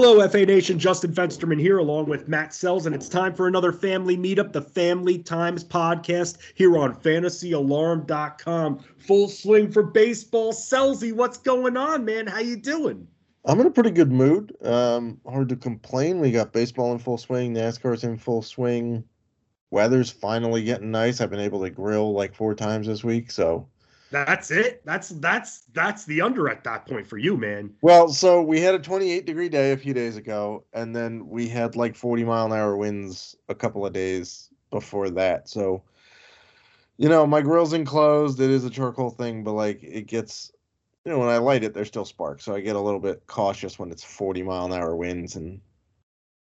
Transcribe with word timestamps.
Hello, 0.00 0.28
FA 0.28 0.46
Nation. 0.46 0.78
Justin 0.78 1.12
Fensterman 1.12 1.58
here, 1.58 1.78
along 1.78 2.06
with 2.06 2.28
Matt 2.28 2.50
Selz, 2.50 2.86
and 2.86 2.94
it's 2.94 3.08
time 3.08 3.34
for 3.34 3.48
another 3.48 3.72
family 3.72 4.16
meetup, 4.16 4.52
the 4.52 4.62
Family 4.62 5.18
Times 5.18 5.64
podcast 5.64 6.38
here 6.54 6.78
on 6.78 6.94
FantasyAlarm.com. 6.94 8.78
Full 8.98 9.28
swing 9.28 9.72
for 9.72 9.82
baseball. 9.82 10.52
Sellsy, 10.52 11.12
what's 11.12 11.36
going 11.38 11.76
on, 11.76 12.04
man? 12.04 12.28
How 12.28 12.38
you 12.38 12.54
doing? 12.54 13.08
I'm 13.44 13.58
in 13.60 13.66
a 13.66 13.72
pretty 13.72 13.90
good 13.90 14.12
mood. 14.12 14.56
Um, 14.64 15.20
hard 15.26 15.48
to 15.48 15.56
complain. 15.56 16.20
We 16.20 16.30
got 16.30 16.52
baseball 16.52 16.92
in 16.92 17.00
full 17.00 17.18
swing, 17.18 17.52
NASCAR's 17.52 18.04
in 18.04 18.18
full 18.18 18.42
swing. 18.42 19.02
Weather's 19.72 20.12
finally 20.12 20.62
getting 20.62 20.92
nice. 20.92 21.20
I've 21.20 21.30
been 21.30 21.40
able 21.40 21.62
to 21.64 21.70
grill 21.70 22.12
like 22.12 22.36
four 22.36 22.54
times 22.54 22.86
this 22.86 23.02
week, 23.02 23.32
so 23.32 23.66
that's 24.10 24.50
it. 24.50 24.82
That's 24.84 25.10
that's 25.10 25.60
that's 25.72 26.04
the 26.04 26.20
under 26.22 26.48
at 26.48 26.64
that 26.64 26.86
point 26.86 27.06
for 27.06 27.18
you, 27.18 27.36
man. 27.36 27.74
Well, 27.82 28.08
so 28.08 28.42
we 28.42 28.60
had 28.60 28.74
a 28.74 28.78
28 28.78 29.26
degree 29.26 29.48
day 29.48 29.72
a 29.72 29.76
few 29.76 29.92
days 29.92 30.16
ago, 30.16 30.64
and 30.72 30.94
then 30.96 31.28
we 31.28 31.48
had 31.48 31.76
like 31.76 31.94
40 31.94 32.24
mile 32.24 32.46
an 32.46 32.52
hour 32.52 32.76
winds 32.76 33.36
a 33.48 33.54
couple 33.54 33.84
of 33.84 33.92
days 33.92 34.50
before 34.70 35.10
that. 35.10 35.48
So, 35.48 35.82
you 36.96 37.08
know, 37.08 37.26
my 37.26 37.42
grill's 37.42 37.74
enclosed. 37.74 38.40
It 38.40 38.50
is 38.50 38.64
a 38.64 38.70
charcoal 38.70 39.10
thing, 39.10 39.44
but 39.44 39.52
like 39.52 39.82
it 39.82 40.06
gets, 40.06 40.52
you 41.04 41.12
know, 41.12 41.18
when 41.18 41.28
I 41.28 41.38
light 41.38 41.64
it, 41.64 41.74
there's 41.74 41.88
still 41.88 42.06
sparks. 42.06 42.44
So 42.44 42.54
I 42.54 42.60
get 42.60 42.76
a 42.76 42.80
little 42.80 43.00
bit 43.00 43.26
cautious 43.26 43.78
when 43.78 43.90
it's 43.90 44.04
40 44.04 44.42
mile 44.42 44.66
an 44.66 44.72
hour 44.72 44.96
winds, 44.96 45.36
and 45.36 45.60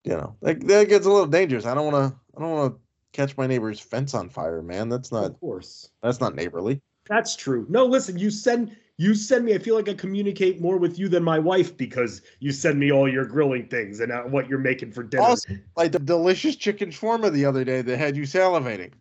you 0.04 0.14
know, 0.14 0.36
that, 0.42 0.66
that 0.68 0.90
gets 0.90 1.06
a 1.06 1.10
little 1.10 1.28
dangerous. 1.28 1.66
I 1.66 1.76
don't 1.76 1.92
want 1.92 2.12
to. 2.12 2.20
I 2.36 2.42
don't 2.42 2.52
want 2.52 2.74
to 2.74 2.80
catch 3.12 3.38
my 3.38 3.46
neighbor's 3.46 3.80
fence 3.80 4.16
on 4.16 4.28
fire, 4.28 4.64
man. 4.64 4.90
That's 4.90 5.12
not. 5.12 5.26
Of 5.26 5.40
course. 5.40 5.90
That's 6.02 6.20
not 6.20 6.34
neighborly. 6.34 6.82
That's 7.08 7.36
true. 7.36 7.66
No, 7.70 7.86
listen, 7.86 8.18
you 8.18 8.30
send 8.30 8.76
you 8.98 9.16
send 9.16 9.46
me. 9.46 9.56
I 9.56 9.58
feel 9.58 9.76
like 9.76 9.90
I 9.90 9.94
communicate 9.94 10.62
more 10.62 10.78
with 10.78 11.00
you 11.00 11.10
than 11.10 11.24
my 11.24 11.40
wife 11.40 11.76
because 11.76 12.22
you 12.40 12.52
send 12.52 12.80
me 12.80 12.92
all 12.92 13.12
your 13.12 13.26
grilling 13.26 13.68
things 13.68 14.00
and 14.00 14.12
uh, 14.12 14.22
what 14.22 14.48
you're 14.48 14.60
making 14.60 14.92
for 14.92 15.04
dinner. 15.04 15.24
Also, 15.24 15.56
like 15.76 15.92
the 15.92 16.00
delicious 16.00 16.56
chicken 16.56 16.90
shawarma 16.90 17.32
the 17.32 17.46
other 17.46 17.64
day 17.64 17.82
that 17.82 17.98
had 17.98 18.16
you 18.16 18.24
salivating. 18.24 18.92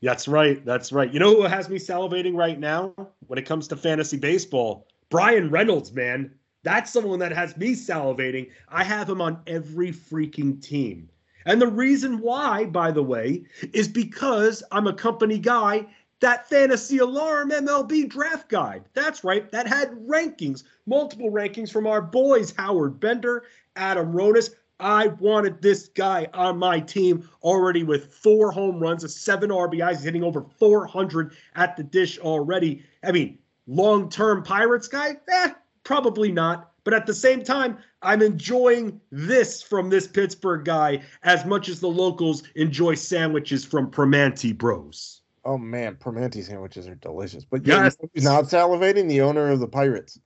That's 0.00 0.28
right. 0.28 0.64
That's 0.64 0.92
right. 0.92 1.12
You 1.12 1.18
know 1.18 1.34
who 1.34 1.42
has 1.42 1.68
me 1.68 1.78
salivating 1.78 2.36
right 2.36 2.58
now 2.58 2.94
when 3.26 3.38
it 3.38 3.46
comes 3.46 3.66
to 3.68 3.76
fantasy 3.76 4.16
baseball? 4.16 4.86
Bryan 5.10 5.50
Reynolds, 5.50 5.92
man. 5.92 6.30
That's 6.62 6.92
someone 6.92 7.18
that 7.18 7.32
has 7.32 7.56
me 7.56 7.74
salivating. 7.74 8.50
I 8.68 8.84
have 8.84 9.08
him 9.08 9.20
on 9.20 9.40
every 9.46 9.92
freaking 9.92 10.62
team. 10.62 11.08
And 11.46 11.60
the 11.60 11.66
reason 11.66 12.20
why, 12.20 12.64
by 12.64 12.90
the 12.90 13.02
way, 13.02 13.44
is 13.72 13.86
because 13.86 14.62
I'm 14.72 14.86
a 14.86 14.94
company 14.94 15.38
guy 15.38 15.86
that 16.24 16.48
fantasy 16.48 16.96
alarm 16.96 17.50
MLB 17.50 18.08
draft 18.08 18.48
guide. 18.48 18.84
That's 18.94 19.24
right, 19.24 19.52
that 19.52 19.66
had 19.66 19.90
rankings, 20.06 20.64
multiple 20.86 21.30
rankings 21.30 21.70
from 21.70 21.86
our 21.86 22.00
boys, 22.00 22.54
Howard 22.56 22.98
Bender, 22.98 23.44
Adam 23.76 24.10
Ronis. 24.10 24.48
I 24.80 25.08
wanted 25.08 25.60
this 25.60 25.88
guy 25.88 26.26
on 26.32 26.56
my 26.56 26.80
team 26.80 27.28
already 27.42 27.82
with 27.82 28.14
four 28.14 28.50
home 28.50 28.80
runs, 28.80 29.04
a 29.04 29.08
seven 29.10 29.50
RBIs, 29.50 29.96
He's 29.96 30.02
hitting 30.02 30.24
over 30.24 30.46
400 30.58 31.36
at 31.56 31.76
the 31.76 31.82
dish 31.82 32.18
already. 32.18 32.82
I 33.02 33.12
mean, 33.12 33.38
long 33.66 34.08
term 34.08 34.42
Pirates 34.42 34.88
guy? 34.88 35.18
Eh, 35.30 35.50
probably 35.82 36.32
not. 36.32 36.70
But 36.84 36.94
at 36.94 37.04
the 37.04 37.12
same 37.12 37.44
time, 37.44 37.76
I'm 38.00 38.22
enjoying 38.22 38.98
this 39.10 39.60
from 39.60 39.90
this 39.90 40.06
Pittsburgh 40.06 40.64
guy 40.64 41.02
as 41.22 41.44
much 41.44 41.68
as 41.68 41.80
the 41.80 41.88
locals 41.88 42.44
enjoy 42.54 42.94
sandwiches 42.94 43.62
from 43.62 43.90
Primanti 43.90 44.56
Bros. 44.56 45.20
Oh 45.44 45.58
man, 45.58 45.96
Primanti 45.96 46.42
sandwiches 46.44 46.88
are 46.88 46.94
delicious. 46.94 47.44
But 47.44 47.66
yeah, 47.66 47.84
yes. 47.84 47.96
he's 48.12 48.24
not 48.24 48.44
salivating. 48.44 49.08
The 49.08 49.20
owner 49.20 49.50
of 49.50 49.60
the 49.60 49.68
Pirates. 49.68 50.18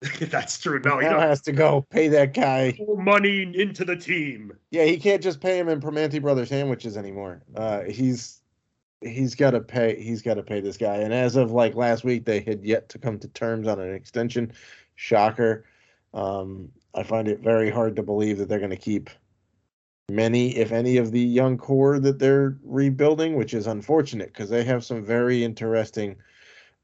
That's 0.20 0.58
true. 0.60 0.80
No, 0.84 0.98
he 0.98 1.06
has 1.06 1.40
to 1.42 1.52
go 1.52 1.84
pay 1.90 2.08
that 2.08 2.32
guy 2.32 2.78
money 2.96 3.50
into 3.54 3.84
the 3.84 3.96
team. 3.96 4.52
Yeah, 4.70 4.84
he 4.84 4.96
can't 4.96 5.22
just 5.22 5.40
pay 5.40 5.58
him 5.58 5.68
in 5.68 5.80
Primanti 5.80 6.22
Brothers 6.22 6.50
sandwiches 6.50 6.96
anymore. 6.96 7.42
Uh, 7.56 7.82
he's 7.82 8.40
he's 9.00 9.34
got 9.34 9.52
to 9.52 9.60
pay. 9.60 10.00
He's 10.00 10.22
got 10.22 10.34
to 10.34 10.42
pay 10.42 10.60
this 10.60 10.76
guy. 10.76 10.96
And 10.96 11.12
as 11.12 11.36
of 11.36 11.50
like 11.50 11.74
last 11.74 12.04
week, 12.04 12.24
they 12.24 12.40
had 12.40 12.64
yet 12.64 12.88
to 12.90 12.98
come 12.98 13.18
to 13.18 13.28
terms 13.28 13.66
on 13.66 13.80
an 13.80 13.92
extension. 13.92 14.52
Shocker. 14.94 15.64
Um, 16.14 16.70
I 16.94 17.02
find 17.02 17.28
it 17.28 17.40
very 17.40 17.70
hard 17.70 17.96
to 17.96 18.02
believe 18.02 18.38
that 18.38 18.48
they're 18.48 18.58
going 18.58 18.70
to 18.70 18.76
keep 18.76 19.10
many, 20.08 20.56
if 20.56 20.72
any, 20.72 20.96
of 20.96 21.12
the 21.12 21.20
young 21.20 21.58
core 21.58 21.98
that 21.98 22.18
they're 22.18 22.56
rebuilding, 22.62 23.36
which 23.36 23.54
is 23.54 23.66
unfortunate 23.66 24.28
because 24.28 24.48
they 24.50 24.64
have 24.64 24.84
some 24.84 25.04
very 25.04 25.44
interesting, 25.44 26.16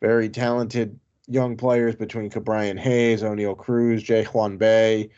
very 0.01 0.29
talented 0.29 0.99
young 1.27 1.57
players 1.57 1.97
between 1.97 2.31
Ke'Bryan 2.31 2.79
Hayes, 2.79 3.23
Oneil 3.23 3.57
Cruz, 3.57 4.03
Jay 4.03 4.25
Juan 4.25 4.59
Bay, 4.59 5.11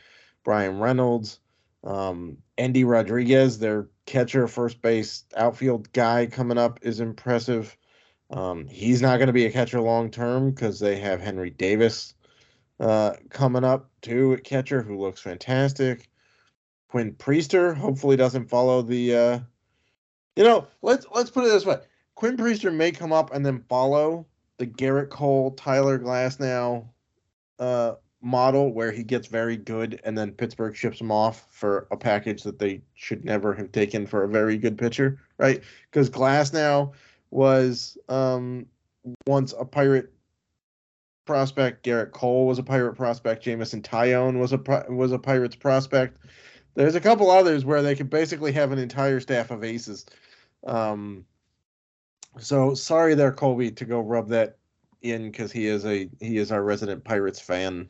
Bryan 0.44 0.78
Reynolds, 0.78 1.40
um, 1.82 2.36
Endy 2.58 2.84
Rodriguez, 2.84 3.58
their 3.58 3.88
catcher, 4.06 4.46
first 4.46 4.80
base, 4.80 5.24
outfield 5.36 5.92
guy 5.92 6.26
coming 6.26 6.58
up 6.58 6.78
is 6.82 7.00
impressive. 7.00 7.76
Um, 8.30 8.66
he's 8.68 9.02
not 9.02 9.18
going 9.18 9.28
to 9.28 9.32
be 9.32 9.46
a 9.46 9.52
catcher 9.52 9.80
long 9.80 10.10
term 10.10 10.50
because 10.50 10.80
they 10.80 10.96
have 10.96 11.20
Henry 11.20 11.50
Davis 11.50 12.14
uh, 12.80 13.14
coming 13.30 13.64
up 13.64 13.90
too 14.02 14.32
at 14.32 14.44
catcher, 14.44 14.82
who 14.82 14.98
looks 14.98 15.20
fantastic. 15.20 16.08
Quinn 16.96 17.12
Priester 17.12 17.76
hopefully 17.76 18.16
doesn't 18.16 18.48
follow 18.48 18.80
the 18.80 19.14
uh 19.14 19.38
you 20.34 20.44
know, 20.44 20.66
let's 20.80 21.04
let's 21.14 21.28
put 21.28 21.44
it 21.44 21.48
this 21.48 21.66
way. 21.66 21.76
Quinn 22.14 22.38
Priester 22.38 22.74
may 22.74 22.90
come 22.90 23.12
up 23.12 23.34
and 23.34 23.44
then 23.44 23.62
follow 23.68 24.24
the 24.56 24.66
Gerrit 24.66 25.10
Cole, 25.10 25.50
Tyler 25.50 25.98
Glasnow 25.98 26.86
uh 27.58 27.96
model 28.22 28.72
where 28.72 28.92
he 28.92 29.02
gets 29.02 29.26
very 29.26 29.58
good 29.58 30.00
and 30.04 30.16
then 30.16 30.32
Pittsburgh 30.32 30.74
ships 30.74 30.98
him 30.98 31.12
off 31.12 31.46
for 31.50 31.86
a 31.90 31.98
package 31.98 32.42
that 32.44 32.58
they 32.58 32.80
should 32.94 33.26
never 33.26 33.52
have 33.52 33.72
taken 33.72 34.06
for 34.06 34.24
a 34.24 34.28
very 34.28 34.56
good 34.56 34.78
pitcher, 34.78 35.20
right? 35.36 35.62
Because 35.90 36.08
Glasnow 36.08 36.94
was 37.30 37.98
um 38.08 38.64
once 39.26 39.52
a 39.60 39.66
pirate 39.66 40.14
prospect. 41.26 41.84
Gerrit 41.84 42.12
Cole 42.12 42.46
was 42.46 42.58
a 42.58 42.62
pirate 42.62 42.94
prospect. 42.94 43.44
Jameson 43.44 43.82
Taillon 43.82 44.40
was 44.40 44.54
a 44.54 44.86
was 44.88 45.12
a 45.12 45.18
Pirates 45.18 45.56
prospect. 45.56 46.20
There's 46.76 46.94
a 46.94 47.00
couple 47.00 47.30
others 47.30 47.64
where 47.64 47.82
they 47.82 47.96
could 47.96 48.10
basically 48.10 48.52
have 48.52 48.70
an 48.70 48.78
entire 48.78 49.18
staff 49.18 49.50
of 49.50 49.64
aces. 49.64 50.04
Um, 50.66 51.24
so 52.38 52.74
sorry 52.74 53.14
there, 53.14 53.32
Colby, 53.32 53.70
to 53.72 53.84
go 53.86 54.00
rub 54.00 54.28
that 54.28 54.58
in 55.00 55.30
because 55.30 55.50
he 55.50 55.66
is 55.66 55.86
a 55.86 56.08
he 56.20 56.36
is 56.36 56.52
our 56.52 56.62
resident 56.62 57.02
Pirates 57.02 57.40
fan. 57.40 57.88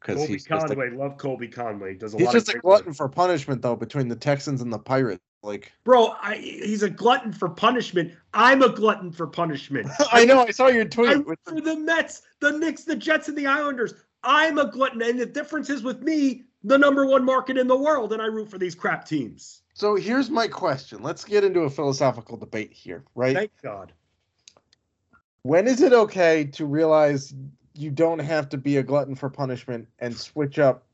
Because 0.00 0.16
Colby 0.18 0.32
he's 0.34 0.46
Conway, 0.46 0.90
a, 0.90 0.94
love 0.94 1.16
Colby 1.16 1.48
Conway. 1.48 1.94
Does 1.94 2.12
a 2.12 2.18
he's 2.18 2.26
lot 2.26 2.32
just 2.34 2.48
a 2.50 2.58
glutton 2.58 2.92
for 2.92 3.08
punishment 3.08 3.62
though 3.62 3.74
between 3.74 4.08
the 4.08 4.16
Texans 4.16 4.60
and 4.60 4.70
the 4.70 4.78
Pirates. 4.78 5.22
Like, 5.42 5.72
bro, 5.84 6.14
I, 6.20 6.36
he's 6.36 6.82
a 6.82 6.90
glutton 6.90 7.32
for 7.32 7.48
punishment. 7.48 8.12
I'm 8.34 8.62
a 8.62 8.68
glutton 8.68 9.12
for 9.12 9.26
punishment. 9.26 9.88
I 10.12 10.24
know. 10.24 10.40
I 10.40 10.50
saw 10.50 10.66
your 10.66 10.84
tweet. 10.84 11.24
with 11.24 11.38
for 11.44 11.60
the 11.60 11.76
Mets, 11.76 12.22
the 12.40 12.52
Knicks, 12.52 12.84
the 12.84 12.96
Jets, 12.96 13.28
and 13.28 13.38
the 13.38 13.46
Islanders. 13.46 13.94
I'm 14.24 14.58
a 14.58 14.70
glutton, 14.70 15.00
and 15.02 15.18
the 15.18 15.26
difference 15.26 15.70
is 15.70 15.82
with 15.82 16.02
me 16.02 16.45
the 16.66 16.76
number 16.76 17.06
one 17.06 17.24
market 17.24 17.56
in 17.56 17.68
the 17.68 17.76
world, 17.76 18.12
and 18.12 18.20
I 18.20 18.26
root 18.26 18.50
for 18.50 18.58
these 18.58 18.74
crap 18.74 19.06
teams. 19.06 19.62
So 19.74 19.94
here's 19.94 20.30
my 20.30 20.48
question. 20.48 21.00
Let's 21.00 21.24
get 21.24 21.44
into 21.44 21.60
a 21.60 21.70
philosophical 21.70 22.36
debate 22.36 22.72
here, 22.72 23.04
right? 23.14 23.36
Thank 23.36 23.52
God. 23.62 23.92
When 25.42 25.68
is 25.68 25.80
it 25.80 25.92
okay 25.92 26.44
to 26.44 26.66
realize 26.66 27.32
you 27.74 27.92
don't 27.92 28.18
have 28.18 28.48
to 28.48 28.58
be 28.58 28.78
a 28.78 28.82
glutton 28.82 29.14
for 29.14 29.30
punishment 29.30 29.86
and 30.00 30.16
switch 30.16 30.58
up 30.58 30.86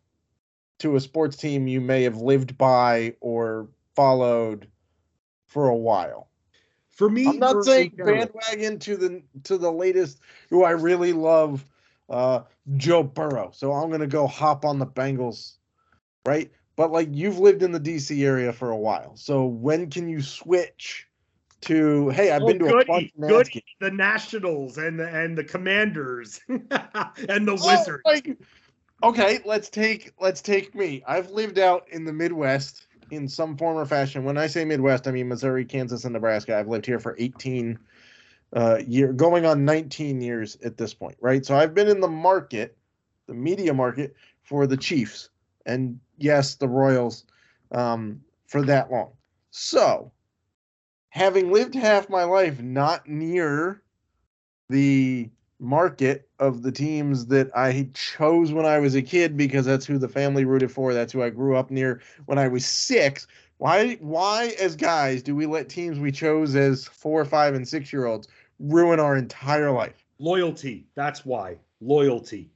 to 0.80 0.96
a 0.96 1.00
sports 1.00 1.38
team 1.38 1.66
you 1.66 1.80
may 1.80 2.02
have 2.02 2.18
lived 2.18 2.58
by 2.58 3.14
or 3.20 3.68
followed 3.96 4.66
for 5.46 5.68
a 5.68 5.76
while? 5.76 6.28
For 6.90 7.08
me, 7.08 7.28
I'm 7.28 7.38
not 7.38 7.64
saying 7.64 7.94
bandwagon 7.96 8.78
to 8.80 8.96
the 8.98 9.22
to 9.44 9.56
the 9.56 9.72
latest 9.72 10.20
who 10.50 10.64
I 10.64 10.72
really 10.72 11.14
love, 11.14 11.64
uh, 12.10 12.40
Joe 12.76 13.02
Burrow. 13.02 13.52
So 13.54 13.72
I'm 13.72 13.90
gonna 13.90 14.06
go 14.06 14.26
hop 14.26 14.66
on 14.66 14.78
the 14.78 14.86
Bengals 14.86 15.54
right? 16.24 16.50
But 16.76 16.90
like 16.90 17.08
you've 17.12 17.38
lived 17.38 17.62
in 17.62 17.72
the 17.72 17.80
DC 17.80 18.24
area 18.24 18.52
for 18.52 18.70
a 18.70 18.76
while, 18.76 19.16
so 19.16 19.46
when 19.46 19.90
can 19.90 20.08
you 20.08 20.22
switch 20.22 21.06
to? 21.62 22.08
Hey, 22.10 22.30
I've 22.30 22.42
oh, 22.42 22.46
been 22.46 22.58
to 22.60 22.64
goody, 22.64 22.82
a 22.82 22.86
bunch 22.86 23.12
of 23.18 23.28
goody, 23.28 23.64
the 23.80 23.90
Nationals 23.90 24.78
and 24.78 24.98
the 24.98 25.06
and 25.06 25.36
the 25.36 25.44
Commanders 25.44 26.40
and 26.48 26.68
the 26.68 27.58
oh, 27.60 27.66
Wizards. 27.66 28.02
Like, 28.06 28.38
okay, 29.02 29.40
let's 29.44 29.68
take 29.68 30.12
let's 30.18 30.40
take 30.40 30.74
me. 30.74 31.02
I've 31.06 31.30
lived 31.30 31.58
out 31.58 31.86
in 31.90 32.04
the 32.04 32.12
Midwest 32.12 32.86
in 33.10 33.28
some 33.28 33.56
form 33.58 33.76
or 33.76 33.84
fashion. 33.84 34.24
When 34.24 34.38
I 34.38 34.46
say 34.46 34.64
Midwest, 34.64 35.06
I 35.06 35.10
mean 35.10 35.28
Missouri, 35.28 35.66
Kansas, 35.66 36.04
and 36.04 36.14
Nebraska. 36.14 36.56
I've 36.56 36.68
lived 36.68 36.86
here 36.86 36.98
for 36.98 37.14
18 37.18 37.78
uh, 38.54 38.78
year, 38.86 39.12
going 39.12 39.44
on 39.44 39.66
19 39.66 40.22
years 40.22 40.56
at 40.64 40.78
this 40.78 40.94
point, 40.94 41.16
right? 41.20 41.44
So 41.44 41.54
I've 41.54 41.74
been 41.74 41.88
in 41.88 42.00
the 42.00 42.08
market, 42.08 42.78
the 43.26 43.34
media 43.34 43.74
market 43.74 44.14
for 44.42 44.66
the 44.66 44.76
Chiefs 44.76 45.28
and 45.66 46.00
yes, 46.18 46.54
the 46.54 46.68
Royals 46.68 47.24
um, 47.72 48.20
for 48.46 48.62
that 48.62 48.90
long. 48.90 49.12
So, 49.50 50.12
having 51.10 51.52
lived 51.52 51.74
half 51.74 52.08
my 52.08 52.24
life 52.24 52.60
not 52.60 53.08
near 53.08 53.82
the 54.68 55.30
market 55.58 56.28
of 56.38 56.62
the 56.62 56.72
teams 56.72 57.26
that 57.26 57.50
I 57.56 57.88
chose 57.94 58.52
when 58.52 58.66
I 58.66 58.78
was 58.78 58.94
a 58.94 59.02
kid 59.02 59.36
because 59.36 59.64
that's 59.64 59.86
who 59.86 59.98
the 59.98 60.08
family 60.08 60.44
rooted 60.44 60.72
for. 60.72 60.92
That's 60.92 61.12
who 61.12 61.22
I 61.22 61.30
grew 61.30 61.56
up 61.56 61.70
near 61.70 62.00
when 62.26 62.38
I 62.38 62.48
was 62.48 62.66
six. 62.66 63.26
Why 63.58 63.94
why 64.00 64.54
as 64.60 64.74
guys 64.74 65.22
do 65.22 65.36
we 65.36 65.46
let 65.46 65.68
teams 65.68 66.00
we 66.00 66.10
chose 66.10 66.56
as 66.56 66.84
four, 66.84 67.24
five, 67.24 67.54
and 67.54 67.66
six 67.66 67.92
year 67.92 68.06
olds 68.06 68.28
ruin 68.58 68.98
our 68.98 69.16
entire 69.16 69.70
life? 69.70 70.04
Loyalty. 70.18 70.86
That's 70.94 71.24
why. 71.24 71.58
Loyalty. 71.80 72.51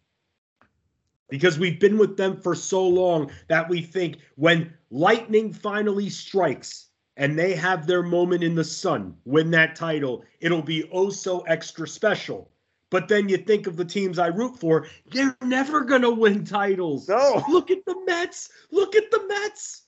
Because 1.29 1.59
we've 1.59 1.81
been 1.81 1.99
with 1.99 2.17
them 2.17 2.41
for 2.41 2.55
so 2.55 2.87
long 2.87 3.31
that 3.49 3.69
we 3.69 3.83
think 3.83 4.19
when 4.37 4.73
lightning 4.91 5.53
finally 5.53 6.09
strikes 6.09 6.89
and 7.17 7.39
they 7.39 7.55
have 7.55 7.87
their 7.87 8.03
moment 8.03 8.45
in 8.45 8.55
the 8.55 8.65
sun, 8.65 9.17
win 9.25 9.51
that 9.51 9.75
title, 9.75 10.25
it'll 10.41 10.63
be 10.63 10.89
oh 10.93 11.11
so 11.11 11.41
extra 11.41 11.89
special. 11.89 12.51
But 12.91 13.09
then 13.09 13.29
you 13.29 13.39
think 13.39 13.67
of 13.67 13.77
the 13.77 13.85
teams 13.85 14.19
I 14.19 14.29
root 14.29 14.59
for, 14.61 14.87
they're 15.07 15.37
never 15.43 15.81
going 15.81 16.03
to 16.03 16.11
win 16.11 16.45
titles. 16.45 17.09
No. 17.09 17.43
Look 17.49 17.71
at 17.71 17.85
the 17.85 18.01
Mets. 18.07 18.51
Look 18.71 18.95
at 18.95 19.11
the 19.11 19.27
Mets. 19.27 19.83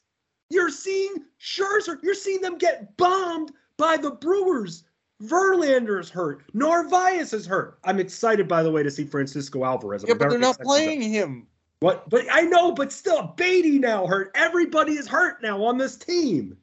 You're 0.51 0.71
seeing 0.71 1.25
Scherzer, 1.41 1.99
you're 2.03 2.15
seeing 2.15 2.41
them 2.41 2.59
get 2.59 2.97
bombed 2.97 3.53
by 3.77 3.97
the 3.97 4.11
Brewers. 4.11 4.85
Verlander's 5.23 6.09
hurt. 6.09 6.45
Narvaez 6.55 7.33
is 7.33 7.47
hurt. 7.47 7.79
I'm 7.85 7.99
excited, 7.99 8.47
by 8.47 8.63
the 8.63 8.71
way, 8.71 8.83
to 8.83 8.91
see 8.91 9.05
Francisco 9.05 9.65
Alvarez. 9.65 10.05
I'm 10.05 10.09
Yeah, 10.09 10.15
but 10.15 10.31
they're 10.31 10.39
not 10.39 10.61
playing 10.61 11.03
him. 11.03 11.47
What? 11.81 12.09
But 12.09 12.27
I 12.31 12.43
know, 12.43 12.73
but 12.73 12.93
still, 12.93 13.35
Beatty 13.37 13.79
now 13.79 14.07
hurt. 14.07 14.31
Everybody 14.35 14.95
is 14.95 15.07
hurt 15.07 15.43
now 15.43 15.63
on 15.65 15.79
this 15.79 15.97
team. 15.97 16.57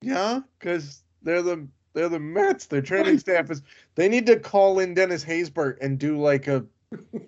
Yeah, 0.00 0.40
because 0.58 1.02
they're 1.22 1.42
the 1.42 1.66
they're 1.92 2.08
the 2.08 2.20
Mets. 2.20 2.66
Their 2.66 2.82
training 2.82 3.18
staff 3.18 3.50
is 3.50 3.62
they 3.94 4.08
need 4.08 4.26
to 4.26 4.38
call 4.38 4.78
in 4.80 4.94
Dennis 4.94 5.24
Haysbert 5.24 5.78
and 5.80 5.98
do 5.98 6.20
like 6.20 6.46
a 6.46 6.64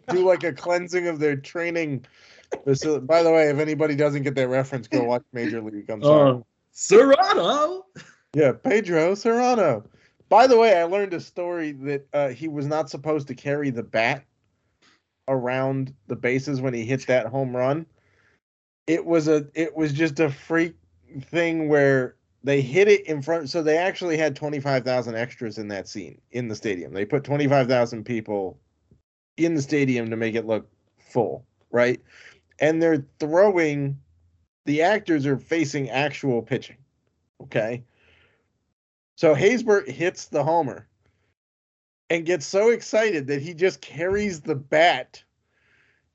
do 0.08 0.24
like 0.24 0.44
a 0.44 0.52
cleansing 0.52 1.08
of 1.08 1.18
their 1.18 1.36
training. 1.36 2.04
So, 2.74 3.00
by 3.00 3.22
the 3.22 3.32
way, 3.32 3.48
if 3.50 3.58
anybody 3.58 3.96
doesn't 3.96 4.22
get 4.22 4.34
that 4.36 4.48
reference, 4.48 4.86
go 4.86 5.02
watch 5.04 5.24
Major 5.32 5.60
League. 5.60 5.90
I'm 5.90 6.02
sorry. 6.02 6.30
Uh, 6.30 6.40
Serrano. 6.72 7.86
Yeah, 8.34 8.52
Pedro 8.52 9.14
Serrano. 9.14 9.84
By 10.28 10.46
the 10.46 10.58
way, 10.58 10.78
I 10.78 10.84
learned 10.84 11.14
a 11.14 11.20
story 11.20 11.72
that 11.72 12.06
uh, 12.12 12.28
he 12.28 12.48
was 12.48 12.66
not 12.66 12.90
supposed 12.90 13.28
to 13.28 13.34
carry 13.34 13.70
the 13.70 13.82
bat 13.82 14.24
around 15.28 15.94
the 16.08 16.16
bases 16.16 16.60
when 16.60 16.74
he 16.74 16.84
hit 16.84 17.06
that 17.06 17.26
home 17.26 17.56
run. 17.56 17.86
It 18.86 19.04
was 19.04 19.28
a 19.28 19.46
it 19.54 19.76
was 19.76 19.92
just 19.92 20.20
a 20.20 20.30
freak 20.30 20.76
thing 21.22 21.68
where 21.68 22.16
they 22.44 22.60
hit 22.60 22.86
it 22.86 23.06
in 23.06 23.22
front 23.22 23.50
so 23.50 23.62
they 23.62 23.76
actually 23.76 24.16
had 24.16 24.36
25,000 24.36 25.16
extras 25.16 25.58
in 25.58 25.68
that 25.68 25.88
scene 25.88 26.20
in 26.30 26.48
the 26.48 26.54
stadium. 26.54 26.92
They 26.92 27.04
put 27.04 27.24
25,000 27.24 28.04
people 28.04 28.58
in 29.36 29.54
the 29.54 29.62
stadium 29.62 30.10
to 30.10 30.16
make 30.16 30.34
it 30.34 30.46
look 30.46 30.68
full, 30.98 31.44
right? 31.70 32.00
And 32.60 32.80
they're 32.80 33.04
throwing 33.18 33.98
the 34.64 34.82
actors 34.82 35.26
are 35.26 35.38
facing 35.38 35.90
actual 35.90 36.42
pitching. 36.42 36.78
Okay? 37.42 37.84
So 39.16 39.34
Haysbert 39.34 39.88
hits 39.88 40.26
the 40.26 40.44
homer 40.44 40.86
and 42.10 42.26
gets 42.26 42.46
so 42.46 42.68
excited 42.70 43.26
that 43.26 43.42
he 43.42 43.54
just 43.54 43.80
carries 43.80 44.42
the 44.42 44.54
bat 44.54 45.22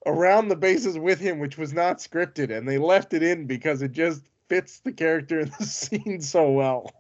around 0.06 0.48
the 0.48 0.56
bases 0.56 0.98
with 0.98 1.20
him, 1.20 1.40
which 1.40 1.58
was 1.58 1.74
not 1.74 1.98
scripted, 1.98 2.56
and 2.56 2.68
they 2.68 2.78
left 2.78 3.14
it 3.14 3.24
in 3.24 3.46
because 3.46 3.82
it 3.82 3.92
just 3.92 4.22
fits 4.48 4.80
the 4.80 4.92
character 4.92 5.40
in 5.40 5.52
the 5.60 5.66
scene 5.66 6.22
so 6.22 6.52
well. 6.52 6.92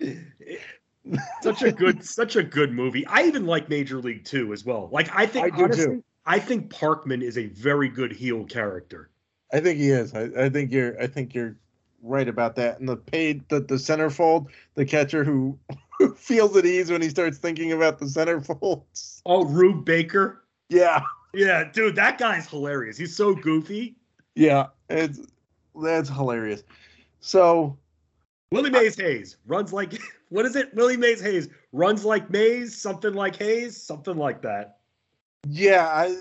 such 1.42 1.62
a 1.62 1.72
good, 1.72 2.04
such 2.04 2.36
a 2.36 2.42
good 2.42 2.72
movie. 2.72 3.04
I 3.06 3.24
even 3.24 3.44
like 3.44 3.68
Major 3.68 4.00
League 4.00 4.24
Two 4.24 4.52
as 4.52 4.64
well. 4.64 4.88
Like 4.92 5.14
I 5.14 5.26
think 5.26 5.52
I 5.52 5.56
do 5.56 5.64
honestly, 5.64 5.84
too. 5.84 6.04
I 6.26 6.38
think 6.38 6.72
Parkman 6.72 7.22
is 7.22 7.38
a 7.38 7.46
very 7.46 7.88
good 7.88 8.12
heel 8.12 8.44
character. 8.44 9.10
I 9.52 9.60
think 9.60 9.78
he 9.78 9.88
is. 9.88 10.14
I, 10.14 10.28
I 10.36 10.48
think 10.48 10.70
you're. 10.72 11.00
I 11.00 11.08
think 11.08 11.34
you're 11.34 11.56
right 12.08 12.28
about 12.28 12.56
that. 12.56 12.80
And 12.80 12.88
the 12.88 12.96
paid 12.96 13.48
the 13.48 13.60
the 13.60 13.74
centerfold, 13.76 14.46
the 14.74 14.84
catcher 14.84 15.24
who, 15.24 15.58
who 15.98 16.14
feels 16.14 16.56
at 16.56 16.64
ease 16.66 16.90
when 16.90 17.02
he 17.02 17.08
starts 17.10 17.38
thinking 17.38 17.72
about 17.72 17.98
the 17.98 18.06
centerfolds. 18.06 19.20
Oh, 19.26 19.44
Rube 19.44 19.84
Baker. 19.84 20.44
Yeah, 20.68 21.00
Yeah, 21.34 21.64
dude, 21.72 21.96
that 21.96 22.18
guy's 22.18 22.48
hilarious. 22.48 22.96
He's 22.98 23.16
so 23.16 23.34
goofy. 23.34 23.96
yeah. 24.34 24.66
It's 24.90 25.20
that's 25.80 26.08
hilarious. 26.08 26.62
So 27.20 27.78
Willie 28.52 28.70
Mays 28.70 28.96
Hayes 28.96 29.36
runs 29.46 29.72
like 29.72 29.92
what 30.30 30.44
is 30.46 30.56
it? 30.56 30.74
Willie 30.74 30.96
Mays 30.96 31.20
Hayes 31.20 31.48
runs 31.72 32.04
like 32.04 32.30
Mays, 32.30 32.74
something 32.76 33.14
like 33.14 33.36
Hayes, 33.36 33.80
something 33.80 34.16
like 34.16 34.42
that. 34.42 34.78
yeah, 35.46 35.86
I 35.88 36.16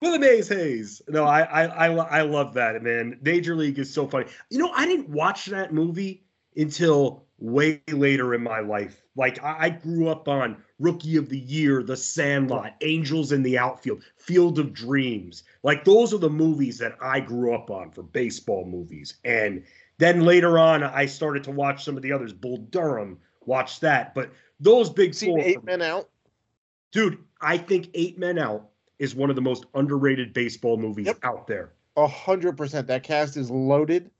Willie 0.00 0.18
Mays 0.18 0.48
Hayes. 0.48 1.02
No, 1.08 1.24
I 1.24 1.42
I 1.42 1.86
I, 1.86 2.18
I 2.18 2.22
love 2.22 2.54
that 2.54 2.82
man. 2.82 3.18
Major 3.22 3.54
League 3.54 3.78
is 3.78 3.92
so 3.92 4.06
funny. 4.06 4.26
You 4.48 4.58
know, 4.58 4.72
I 4.74 4.86
didn't 4.86 5.10
watch 5.10 5.46
that 5.46 5.72
movie 5.72 6.24
until 6.56 7.24
way 7.38 7.82
later 7.88 8.34
in 8.34 8.42
my 8.42 8.60
life. 8.60 9.02
Like 9.16 9.42
I, 9.42 9.56
I 9.66 9.68
grew 9.70 10.08
up 10.08 10.28
on 10.28 10.62
Rookie 10.78 11.16
of 11.16 11.28
the 11.28 11.38
Year, 11.38 11.82
The 11.82 11.96
Sandlot, 11.96 12.74
Angels 12.80 13.32
in 13.32 13.42
the 13.42 13.58
Outfield, 13.58 14.02
Field 14.16 14.58
of 14.58 14.72
Dreams. 14.72 15.42
Like 15.62 15.84
those 15.84 16.14
are 16.14 16.18
the 16.18 16.30
movies 16.30 16.78
that 16.78 16.96
I 17.02 17.20
grew 17.20 17.54
up 17.54 17.70
on 17.70 17.90
for 17.90 18.02
baseball 18.02 18.64
movies. 18.64 19.16
And 19.24 19.64
then 19.98 20.24
later 20.24 20.58
on, 20.58 20.82
I 20.82 21.04
started 21.04 21.44
to 21.44 21.50
watch 21.50 21.84
some 21.84 21.96
of 21.96 22.02
the 22.02 22.12
others. 22.12 22.32
Bull 22.32 22.56
Durham, 22.56 23.18
watch 23.44 23.80
that. 23.80 24.14
But 24.14 24.30
those 24.60 24.88
big 24.88 25.14
four, 25.14 25.38
eight 25.40 25.62
men 25.64 25.82
out. 25.82 26.08
dude, 26.92 27.18
I 27.40 27.58
think 27.58 27.88
Eight 27.94 28.18
Men 28.18 28.38
Out 28.38 28.68
is 29.00 29.14
one 29.16 29.30
of 29.30 29.34
the 29.34 29.42
most 29.42 29.64
underrated 29.74 30.32
baseball 30.32 30.76
movies 30.76 31.06
Yep. 31.06 31.18
out 31.24 31.46
there. 31.48 31.72
A 31.96 32.06
hundred 32.06 32.56
percent. 32.56 32.86
That 32.86 33.02
cast 33.02 33.36
is 33.36 33.50
loaded. 33.50 34.10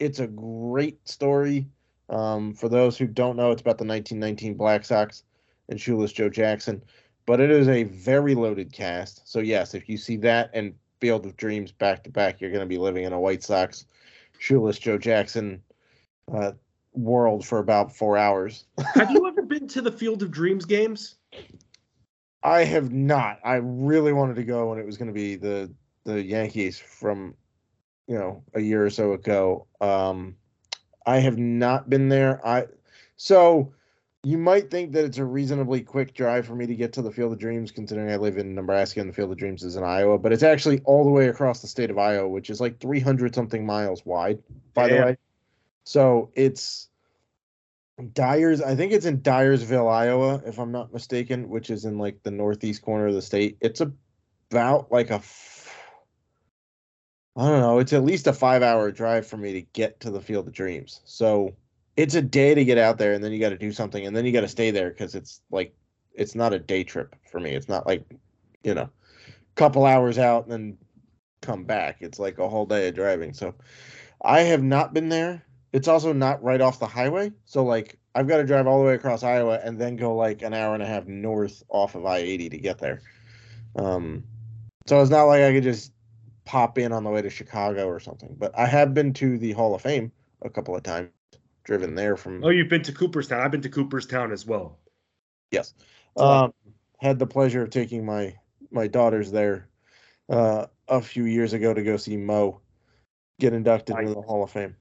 It's 0.00 0.18
a 0.18 0.26
great 0.26 1.06
story. 1.06 1.68
Um, 2.08 2.52
for 2.54 2.68
those 2.68 2.98
who 2.98 3.06
don't 3.06 3.36
know, 3.36 3.52
it's 3.52 3.60
about 3.60 3.78
the 3.78 3.84
1919 3.84 4.54
Black 4.54 4.84
Sox 4.84 5.22
and 5.68 5.80
Shoeless 5.80 6.12
Joe 6.12 6.28
Jackson. 6.28 6.82
But 7.26 7.40
it 7.40 7.50
is 7.50 7.68
a 7.68 7.84
very 7.84 8.34
loaded 8.34 8.72
cast. 8.72 9.30
So 9.30 9.38
yes, 9.38 9.74
if 9.74 9.88
you 9.88 9.96
see 9.96 10.16
that 10.18 10.50
and 10.54 10.74
Field 11.00 11.24
of 11.24 11.36
Dreams 11.36 11.70
back 11.70 12.02
to 12.04 12.10
back, 12.10 12.40
you're 12.40 12.50
going 12.50 12.60
to 12.62 12.66
be 12.66 12.78
living 12.78 13.04
in 13.04 13.12
a 13.12 13.20
White 13.20 13.42
Sox, 13.44 13.86
Shoeless 14.38 14.78
Joe 14.78 14.98
Jackson 14.98 15.62
uh, 16.34 16.52
world 16.94 17.46
for 17.46 17.58
about 17.58 17.94
four 17.94 18.16
hours. 18.18 18.64
Have 18.94 19.10
you 19.12 19.26
ever 19.28 19.42
been 19.42 19.68
to 19.68 19.80
the 19.82 19.92
Field 19.92 20.22
of 20.22 20.30
Dreams 20.30 20.64
games? 20.64 21.16
I 22.42 22.64
have 22.64 22.92
not. 22.92 23.38
I 23.44 23.56
really 23.56 24.12
wanted 24.12 24.36
to 24.36 24.44
go 24.44 24.70
when 24.70 24.78
it 24.78 24.86
was 24.86 24.96
going 24.96 25.08
to 25.08 25.14
be 25.14 25.36
the 25.36 25.72
the 26.04 26.20
Yankees 26.20 26.78
from, 26.78 27.34
you 28.08 28.18
know, 28.18 28.42
a 28.54 28.60
year 28.60 28.84
or 28.84 28.90
so 28.90 29.12
ago. 29.12 29.66
Um, 29.80 30.36
I 31.06 31.18
have 31.18 31.38
not 31.38 31.88
been 31.88 32.08
there. 32.08 32.44
I 32.46 32.66
so 33.16 33.72
you 34.24 34.38
might 34.38 34.70
think 34.70 34.92
that 34.92 35.04
it's 35.04 35.18
a 35.18 35.24
reasonably 35.24 35.80
quick 35.80 36.14
drive 36.14 36.46
for 36.46 36.54
me 36.54 36.66
to 36.66 36.74
get 36.74 36.92
to 36.94 37.02
the 37.02 37.10
Field 37.10 37.32
of 37.32 37.38
Dreams, 37.38 37.70
considering 37.70 38.10
I 38.10 38.16
live 38.16 38.38
in 38.38 38.54
Nebraska 38.54 39.00
and 39.00 39.08
the 39.08 39.14
Field 39.14 39.32
of 39.32 39.38
Dreams 39.38 39.62
is 39.62 39.76
in 39.76 39.84
Iowa. 39.84 40.18
But 40.18 40.32
it's 40.32 40.42
actually 40.44 40.80
all 40.84 41.04
the 41.04 41.10
way 41.10 41.28
across 41.28 41.60
the 41.60 41.68
state 41.68 41.90
of 41.90 41.98
Iowa, 41.98 42.28
which 42.28 42.50
is 42.50 42.60
like 42.60 42.78
300 42.78 43.34
something 43.34 43.66
miles 43.66 44.04
wide. 44.04 44.42
By 44.74 44.88
the 44.88 44.96
way, 44.96 45.16
so 45.84 46.30
it's 46.34 46.88
Dyers. 48.12 48.60
I 48.60 48.74
think 48.74 48.92
it's 48.92 49.06
in 49.06 49.20
Dyersville, 49.20 49.90
Iowa, 49.90 50.42
if 50.46 50.58
I'm 50.58 50.72
not 50.72 50.92
mistaken, 50.92 51.48
which 51.48 51.70
is 51.70 51.84
in 51.84 51.98
like 51.98 52.22
the 52.22 52.30
northeast 52.30 52.82
corner 52.82 53.06
of 53.06 53.14
the 53.14 53.22
state. 53.22 53.58
It's 53.60 53.82
about 54.50 54.90
like 54.90 55.10
a, 55.10 55.22
I 57.36 57.46
don't 57.46 57.60
know. 57.60 57.78
It's 57.78 57.92
at 57.92 58.04
least 58.04 58.26
a 58.26 58.32
five 58.32 58.62
hour 58.62 58.90
drive 58.90 59.26
for 59.26 59.36
me 59.36 59.52
to 59.52 59.62
get 59.62 60.00
to 60.00 60.10
the 60.10 60.20
Field 60.20 60.48
of 60.48 60.54
Dreams. 60.54 61.00
So 61.04 61.54
it's 61.96 62.14
a 62.14 62.22
day 62.22 62.54
to 62.54 62.64
get 62.64 62.78
out 62.78 62.98
there, 62.98 63.12
and 63.12 63.22
then 63.22 63.32
you 63.32 63.38
got 63.38 63.50
to 63.50 63.58
do 63.58 63.72
something, 63.72 64.06
and 64.06 64.16
then 64.16 64.24
you 64.24 64.32
got 64.32 64.40
to 64.40 64.48
stay 64.48 64.70
there 64.70 64.90
because 64.90 65.14
it's 65.14 65.42
like 65.50 65.74
it's 66.14 66.34
not 66.34 66.52
a 66.52 66.58
day 66.58 66.84
trip 66.84 67.14
for 67.30 67.40
me. 67.40 67.52
It's 67.52 67.68
not 67.68 67.86
like 67.86 68.04
you 68.64 68.74
know, 68.74 68.88
couple 69.54 69.84
hours 69.84 70.18
out 70.18 70.44
and 70.44 70.52
then 70.52 70.78
come 71.40 71.64
back. 71.64 71.98
It's 72.00 72.18
like 72.18 72.38
a 72.38 72.48
whole 72.48 72.66
day 72.66 72.88
of 72.88 72.94
driving. 72.94 73.34
So 73.34 73.54
I 74.22 74.40
have 74.40 74.62
not 74.62 74.94
been 74.94 75.08
there. 75.08 75.44
It's 75.72 75.88
also 75.88 76.12
not 76.12 76.42
right 76.42 76.60
off 76.60 76.78
the 76.78 76.86
highway. 76.86 77.32
So 77.44 77.64
like 77.64 77.98
I've 78.14 78.28
got 78.28 78.38
to 78.38 78.44
drive 78.44 78.66
all 78.66 78.78
the 78.80 78.86
way 78.86 78.94
across 78.94 79.22
Iowa 79.22 79.58
and 79.62 79.78
then 79.78 79.96
go 79.96 80.14
like 80.14 80.42
an 80.42 80.52
hour 80.52 80.74
and 80.74 80.82
a 80.82 80.86
half 80.86 81.06
north 81.06 81.62
off 81.68 81.94
of 81.94 82.04
I-80 82.04 82.50
to 82.50 82.58
get 82.58 82.78
there. 82.78 83.00
Um 83.76 84.24
so 84.86 85.00
it's 85.00 85.10
not 85.10 85.24
like 85.24 85.42
I 85.42 85.52
could 85.52 85.62
just 85.62 85.92
pop 86.44 86.76
in 86.76 86.92
on 86.92 87.04
the 87.04 87.10
way 87.10 87.22
to 87.22 87.30
Chicago 87.30 87.86
or 87.86 88.00
something. 88.00 88.34
But 88.38 88.56
I 88.58 88.66
have 88.66 88.92
been 88.94 89.12
to 89.14 89.38
the 89.38 89.52
Hall 89.52 89.74
of 89.74 89.82
Fame 89.82 90.10
a 90.42 90.50
couple 90.50 90.74
of 90.76 90.82
times, 90.82 91.10
driven 91.64 91.94
there 91.94 92.16
from 92.16 92.42
Oh, 92.44 92.48
you've 92.50 92.68
been 92.68 92.82
to 92.82 92.92
Cooperstown. 92.92 93.40
I've 93.40 93.52
been 93.52 93.62
to 93.62 93.68
Cooperstown 93.68 94.32
as 94.32 94.44
well. 94.44 94.78
Yes. 95.52 95.72
So- 96.18 96.24
Um, 96.24 96.52
had 96.98 97.18
the 97.18 97.26
pleasure 97.26 97.62
of 97.62 97.70
taking 97.70 98.04
my 98.06 98.36
my 98.70 98.86
daughters 98.86 99.30
there 99.30 99.68
uh, 100.28 100.66
a 100.88 101.00
few 101.00 101.24
years 101.24 101.52
ago 101.52 101.74
to 101.74 101.82
go 101.82 101.96
see 101.96 102.16
Mo 102.16 102.60
get 103.40 103.52
inducted 103.52 103.96
into 103.98 104.14
the 104.14 104.22
Hall 104.22 104.42
of 104.44 104.50
Fame. 104.50 104.76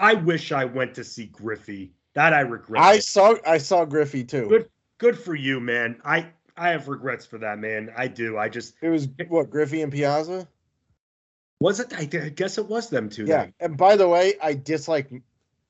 I 0.00 0.14
wish 0.14 0.50
I 0.50 0.64
went 0.64 0.94
to 0.94 1.04
see 1.04 1.26
Griffey. 1.26 1.92
That 2.14 2.32
I 2.32 2.40
regret. 2.40 2.82
I 2.82 2.98
saw 2.98 3.36
I 3.46 3.58
saw 3.58 3.84
Griffey 3.84 4.24
too. 4.24 4.48
Good. 4.48 4.68
Good 4.98 5.18
for 5.18 5.34
you, 5.34 5.60
man. 5.60 6.00
I 6.04 6.26
I 6.56 6.70
have 6.70 6.88
regrets 6.88 7.24
for 7.24 7.38
that, 7.38 7.58
man. 7.58 7.92
I 7.96 8.08
do. 8.08 8.36
I 8.36 8.48
just 8.48 8.74
It 8.82 8.88
was 8.88 9.08
what 9.28 9.50
Griffey 9.50 9.82
and 9.82 9.92
Piazza. 9.92 10.48
was 11.60 11.80
it. 11.80 11.92
I 11.96 12.04
guess 12.04 12.58
it 12.58 12.66
was 12.66 12.90
them 12.90 13.08
two. 13.08 13.26
Yeah, 13.26 13.42
then. 13.44 13.54
and 13.60 13.76
by 13.76 13.96
the 13.96 14.08
way, 14.08 14.34
I 14.42 14.54
dislike. 14.54 15.10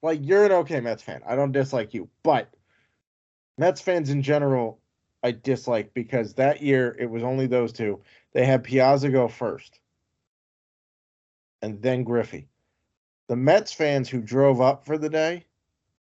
Like 0.02 0.20
you're 0.22 0.46
an 0.46 0.52
okay 0.52 0.80
Mets 0.80 1.02
fan. 1.02 1.20
I 1.26 1.37
don't 1.37 1.52
dislike 1.52 1.92
you, 1.92 2.08
but 2.22 2.49
Mets 3.58 3.80
fans 3.80 4.08
in 4.08 4.22
general, 4.22 4.80
I 5.22 5.32
dislike 5.32 5.92
because 5.92 6.34
that 6.34 6.62
year 6.62 6.96
it 6.99 7.10
was 7.10 7.22
only 7.22 7.46
those 7.46 7.72
two. 7.72 8.00
They 8.32 8.46
had 8.46 8.64
Piazza 8.64 9.10
go 9.10 9.28
first, 9.28 9.78
and 11.60 11.82
then 11.82 12.04
Griffey. 12.04 12.49
The 13.30 13.37
Mets 13.37 13.72
fans 13.72 14.08
who 14.08 14.20
drove 14.20 14.60
up 14.60 14.84
for 14.84 14.99
the 14.99 15.08
day 15.08 15.44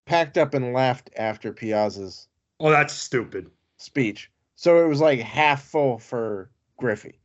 packed 0.04 0.36
up 0.36 0.52
and 0.52 0.72
left 0.72 1.10
after 1.16 1.52
Piazza's 1.52 2.26
Oh, 2.58 2.70
that's 2.70 2.92
stupid. 2.92 3.48
speech. 3.76 4.32
So 4.56 4.84
it 4.84 4.88
was 4.88 5.00
like 5.00 5.20
half 5.20 5.62
full 5.62 5.98
for 5.98 6.50
Griffey. 6.76 7.20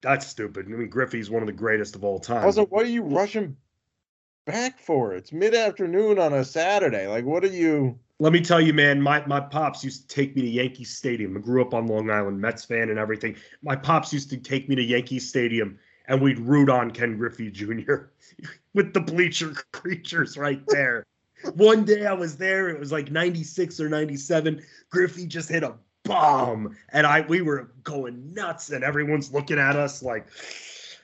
That's 0.00 0.28
stupid. 0.28 0.66
I 0.66 0.68
mean, 0.68 0.88
Griffey's 0.88 1.28
one 1.28 1.42
of 1.42 1.48
the 1.48 1.52
greatest 1.52 1.96
of 1.96 2.04
all 2.04 2.20
time. 2.20 2.44
Also, 2.44 2.66
what 2.66 2.86
are 2.86 2.88
you 2.88 3.02
rushing 3.02 3.56
back 4.44 4.78
for? 4.78 5.12
It's 5.12 5.32
mid 5.32 5.52
afternoon 5.52 6.20
on 6.20 6.32
a 6.32 6.44
Saturday. 6.44 7.08
Like, 7.08 7.24
what 7.24 7.42
are 7.42 7.48
you? 7.48 7.98
Let 8.20 8.32
me 8.32 8.40
tell 8.40 8.60
you, 8.60 8.72
man, 8.72 9.02
my, 9.02 9.26
my 9.26 9.40
pops 9.40 9.82
used 9.82 10.08
to 10.08 10.14
take 10.14 10.36
me 10.36 10.42
to 10.42 10.48
Yankee 10.48 10.84
Stadium. 10.84 11.36
I 11.36 11.40
grew 11.40 11.62
up 11.62 11.74
on 11.74 11.88
Long 11.88 12.10
Island, 12.12 12.40
Mets 12.40 12.64
fan 12.64 12.90
and 12.90 12.98
everything. 13.00 13.34
My 13.64 13.74
pops 13.74 14.12
used 14.12 14.30
to 14.30 14.36
take 14.36 14.68
me 14.68 14.76
to 14.76 14.82
Yankee 14.84 15.18
Stadium 15.18 15.80
and 16.08 16.20
we'd 16.20 16.38
root 16.38 16.68
on 16.68 16.90
Ken 16.90 17.16
Griffey 17.16 17.50
Jr. 17.50 17.94
with 18.74 18.92
the 18.92 19.00
bleacher 19.00 19.54
creatures 19.72 20.36
right 20.36 20.62
there. 20.68 21.04
One 21.54 21.84
day 21.84 22.06
I 22.06 22.12
was 22.12 22.36
there, 22.36 22.68
it 22.68 22.80
was 22.80 22.92
like 22.92 23.10
96 23.10 23.78
or 23.80 23.88
97. 23.88 24.62
Griffey 24.90 25.26
just 25.26 25.48
hit 25.48 25.62
a 25.62 25.74
bomb 26.04 26.76
and 26.90 27.06
I 27.06 27.22
we 27.22 27.42
were 27.42 27.72
going 27.82 28.32
nuts 28.32 28.70
and 28.70 28.84
everyone's 28.84 29.32
looking 29.32 29.58
at 29.58 29.74
us 29.76 30.02
like 30.02 30.26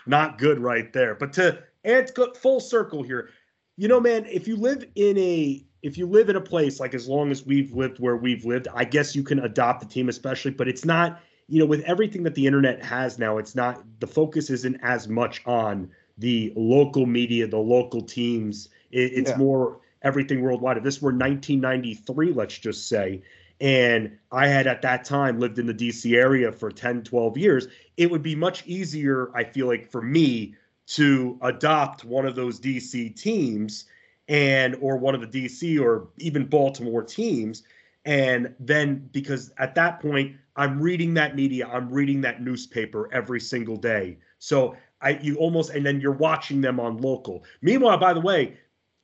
not 0.06 0.38
good 0.38 0.58
right 0.58 0.92
there. 0.92 1.14
But 1.14 1.32
to 1.34 1.62
and 1.84 2.10
go 2.14 2.32
full 2.34 2.60
circle 2.60 3.02
here. 3.02 3.30
You 3.76 3.88
know, 3.88 4.00
man, 4.00 4.26
if 4.26 4.46
you 4.46 4.56
live 4.56 4.84
in 4.94 5.18
a 5.18 5.64
if 5.82 5.98
you 5.98 6.06
live 6.06 6.28
in 6.28 6.36
a 6.36 6.40
place 6.40 6.78
like 6.78 6.94
as 6.94 7.08
long 7.08 7.30
as 7.30 7.44
we've 7.44 7.72
lived 7.72 7.98
where 7.98 8.16
we've 8.16 8.44
lived, 8.44 8.68
I 8.72 8.84
guess 8.84 9.16
you 9.16 9.22
can 9.22 9.40
adopt 9.40 9.80
the 9.80 9.86
team, 9.86 10.08
especially, 10.08 10.52
but 10.52 10.68
it's 10.68 10.84
not, 10.84 11.20
you 11.52 11.58
know, 11.58 11.66
with 11.66 11.82
everything 11.82 12.22
that 12.22 12.34
the 12.34 12.46
internet 12.46 12.82
has 12.82 13.18
now, 13.18 13.36
it's 13.36 13.54
not 13.54 13.84
the 14.00 14.06
focus 14.06 14.48
isn't 14.48 14.80
as 14.82 15.06
much 15.06 15.42
on 15.44 15.90
the 16.16 16.50
local 16.56 17.04
media, 17.04 17.46
the 17.46 17.58
local 17.58 18.00
teams. 18.00 18.70
It, 18.90 19.12
it's 19.12 19.32
Yeah. 19.32 19.36
more 19.36 19.78
everything 20.00 20.40
worldwide. 20.40 20.78
If 20.78 20.82
this 20.82 21.02
were 21.02 21.10
1993, 21.12 22.32
let's 22.32 22.56
just 22.56 22.88
say, 22.88 23.20
and 23.60 24.16
I 24.30 24.46
had 24.48 24.66
at 24.66 24.80
that 24.80 25.04
time 25.04 25.40
lived 25.40 25.58
in 25.58 25.66
the 25.66 25.74
DC 25.74 26.16
area 26.16 26.50
for 26.52 26.70
10, 26.70 27.02
12 27.02 27.36
years, 27.36 27.68
it 27.98 28.10
would 28.10 28.22
be 28.22 28.34
much 28.34 28.66
easier, 28.66 29.30
I 29.36 29.44
feel 29.44 29.66
like, 29.66 29.90
for 29.90 30.00
me 30.00 30.54
to 30.86 31.38
adopt 31.42 32.02
one 32.02 32.24
of 32.24 32.34
those 32.34 32.58
DC 32.58 33.14
teams 33.14 33.84
and 34.26 34.74
or 34.80 34.96
one 34.96 35.14
of 35.14 35.20
the 35.20 35.26
DC 35.44 35.78
or 35.78 36.08
even 36.16 36.46
Baltimore 36.46 37.02
teams 37.02 37.62
and 38.04 38.54
then 38.58 39.08
because 39.12 39.52
at 39.58 39.74
that 39.74 40.00
point 40.00 40.36
I'm 40.56 40.80
reading 40.80 41.14
that 41.14 41.34
media 41.34 41.66
I'm 41.66 41.88
reading 41.90 42.20
that 42.22 42.42
newspaper 42.42 43.08
every 43.12 43.40
single 43.40 43.76
day. 43.76 44.18
So 44.38 44.76
I 45.00 45.18
you 45.22 45.36
almost 45.36 45.70
and 45.70 45.84
then 45.84 46.00
you're 46.00 46.12
watching 46.12 46.60
them 46.60 46.78
on 46.80 46.98
local. 46.98 47.44
Meanwhile 47.60 47.98
by 47.98 48.12
the 48.12 48.20
way 48.20 48.56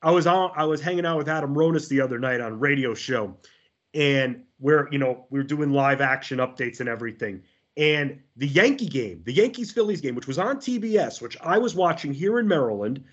I 0.03 0.11
was 0.11 0.27
on 0.27 0.53
I 0.57 0.65
was 0.65 0.81
hanging 0.81 1.07
out 1.07 1.19
with 1.19 1.29
Adam 1.29 1.55
Ronis 1.55 1.89
the 1.89 2.01
other 2.01 2.19
night 2.19 2.41
on 2.41 2.59
radio 2.59 2.95
show 2.95 3.37
and 3.95 4.43
we're 4.61 4.89
you 4.91 4.99
know 4.99 5.27
we're 5.31 5.43
doing 5.43 5.73
live 5.73 6.01
action 6.01 6.39
updates 6.39 6.81
and 6.81 6.89
everything. 6.89 7.43
And 7.77 8.21
the 8.37 8.49
Yankee 8.49 8.89
game, 8.89 9.23
the 9.25 9.33
Yankees 9.33 9.71
Phillies 9.71 10.01
game, 10.01 10.17
which 10.17 10.27
was 10.27 10.39
on 10.39 10.57
TBS, 10.57 11.23
which 11.23 11.37
I 11.41 11.59
was 11.59 11.77
watching 11.77 12.13
here 12.13 12.41
in 12.41 12.49
Maryland, 12.49 13.05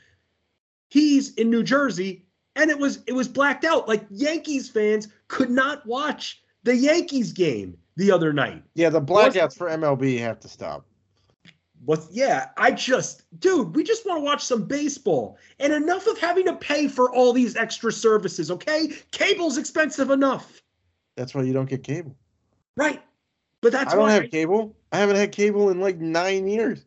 he's 0.89 1.35
in 1.35 1.51
New 1.51 1.61
Jersey, 1.61 2.25
and 2.55 2.71
it 2.71 2.79
was 2.79 2.99
it 3.05 3.13
was 3.13 3.27
blacked 3.27 3.63
out. 3.63 3.87
Like 3.87 4.05
Yankees 4.09 4.69
fans 4.69 5.07
could 5.27 5.51
not 5.51 5.85
watch 5.85 6.41
the 6.63 6.75
Yankees 6.75 7.31
game 7.31 7.77
the 7.95 8.11
other 8.11 8.33
night. 8.33 8.63
Yeah, 8.73 8.89
the 8.89 9.01
blackouts 9.01 9.57
for 9.57 9.69
MLB 9.69 10.19
have 10.19 10.39
to 10.41 10.47
stop. 10.47 10.85
But 11.85 12.05
yeah, 12.11 12.49
I 12.57 12.71
just, 12.71 13.25
dude, 13.39 13.75
we 13.75 13.83
just 13.83 14.05
want 14.07 14.19
to 14.19 14.23
watch 14.23 14.43
some 14.43 14.63
baseball. 14.63 15.37
And 15.59 15.71
enough 15.71 16.07
of 16.07 16.17
having 16.17 16.45
to 16.45 16.55
pay 16.55 16.87
for 16.87 17.13
all 17.13 17.31
these 17.31 17.55
extra 17.55 17.91
services, 17.91 18.49
okay? 18.49 18.91
Cable's 19.11 19.57
expensive 19.57 20.09
enough. 20.09 20.61
That's 21.15 21.35
why 21.35 21.43
you 21.43 21.53
don't 21.53 21.69
get 21.69 21.83
cable. 21.83 22.15
Right. 22.75 23.03
But 23.61 23.71
that's 23.71 23.93
I 23.93 23.95
don't 23.95 24.05
why 24.05 24.13
have 24.13 24.31
cable. 24.31 24.75
I 24.91 24.97
haven't 24.97 25.15
had 25.15 25.31
cable 25.31 25.69
in 25.69 25.79
like 25.79 25.97
nine 25.99 26.47
years. 26.47 26.85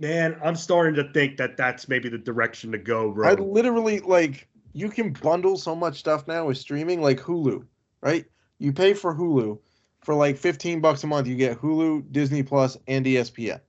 man, 0.00 0.36
I'm 0.42 0.56
starting 0.56 0.94
to 0.96 1.12
think 1.12 1.36
that 1.36 1.56
that's 1.56 1.88
maybe 1.88 2.08
the 2.08 2.18
direction 2.18 2.72
to 2.72 2.78
go, 2.78 3.12
bro. 3.12 3.28
I 3.28 3.34
literally 3.34 4.00
like 4.00 4.48
you 4.72 4.88
can 4.88 5.12
bundle 5.12 5.56
so 5.56 5.76
much 5.76 5.98
stuff 5.98 6.26
now 6.26 6.46
with 6.46 6.58
streaming, 6.58 7.00
like 7.00 7.20
Hulu, 7.20 7.64
right? 8.00 8.24
You 8.58 8.72
pay 8.72 8.94
for 8.94 9.14
Hulu 9.14 9.58
for 10.02 10.14
like 10.14 10.36
15 10.36 10.80
bucks 10.80 11.04
a 11.04 11.06
month. 11.06 11.26
You 11.26 11.36
get 11.36 11.60
Hulu, 11.60 12.10
Disney 12.12 12.42
Plus, 12.42 12.76
and 12.86 13.04
ESPN. 13.04 13.60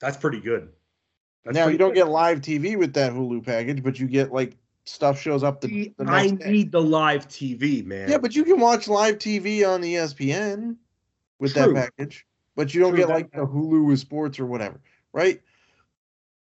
That's 0.00 0.16
pretty 0.16 0.40
good. 0.40 0.70
That's 1.44 1.54
now 1.54 1.64
pretty 1.64 1.74
you 1.74 1.78
don't 1.78 1.90
good. 1.90 2.04
get 2.04 2.08
live 2.08 2.40
TV 2.40 2.78
with 2.78 2.94
that 2.94 3.12
Hulu 3.12 3.44
package, 3.44 3.82
but 3.82 3.98
you 3.98 4.06
get 4.06 4.32
like 4.32 4.56
stuff 4.84 5.20
shows 5.20 5.42
up 5.42 5.60
the, 5.60 5.92
the 5.98 6.04
I 6.06 6.28
day. 6.28 6.50
need 6.50 6.72
the 6.72 6.82
live 6.82 7.28
TV, 7.28 7.84
man. 7.84 8.08
Yeah, 8.08 8.18
but 8.18 8.34
you 8.34 8.44
can 8.44 8.58
watch 8.60 8.88
live 8.88 9.18
TV 9.18 9.66
on 9.66 9.82
ESPN 9.82 10.76
with 11.38 11.54
True. 11.54 11.74
that 11.74 11.94
package, 11.96 12.26
but 12.56 12.74
you 12.74 12.80
don't 12.80 12.90
True, 12.90 13.00
get 13.00 13.08
like 13.08 13.30
the 13.32 13.46
Hulu 13.46 13.86
with 13.86 13.98
sports 13.98 14.38
or 14.38 14.46
whatever, 14.46 14.80
right? 15.12 15.40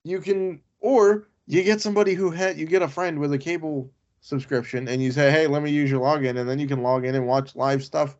You 0.03 0.19
can, 0.19 0.61
or 0.79 1.27
you 1.47 1.63
get 1.63 1.81
somebody 1.81 2.13
who 2.13 2.29
had, 2.31 2.57
you 2.57 2.65
get 2.65 2.81
a 2.81 2.87
friend 2.87 3.19
with 3.19 3.33
a 3.33 3.37
cable 3.37 3.89
subscription, 4.23 4.87
and 4.87 5.03
you 5.03 5.11
say, 5.11 5.29
"Hey, 5.29 5.45
let 5.47 5.61
me 5.61 5.69
use 5.69 5.91
your 5.91 5.99
login," 6.01 6.39
and 6.39 6.49
then 6.49 6.57
you 6.57 6.67
can 6.67 6.81
log 6.81 7.05
in 7.05 7.13
and 7.13 7.27
watch 7.27 7.55
live 7.55 7.83
stuff 7.83 8.17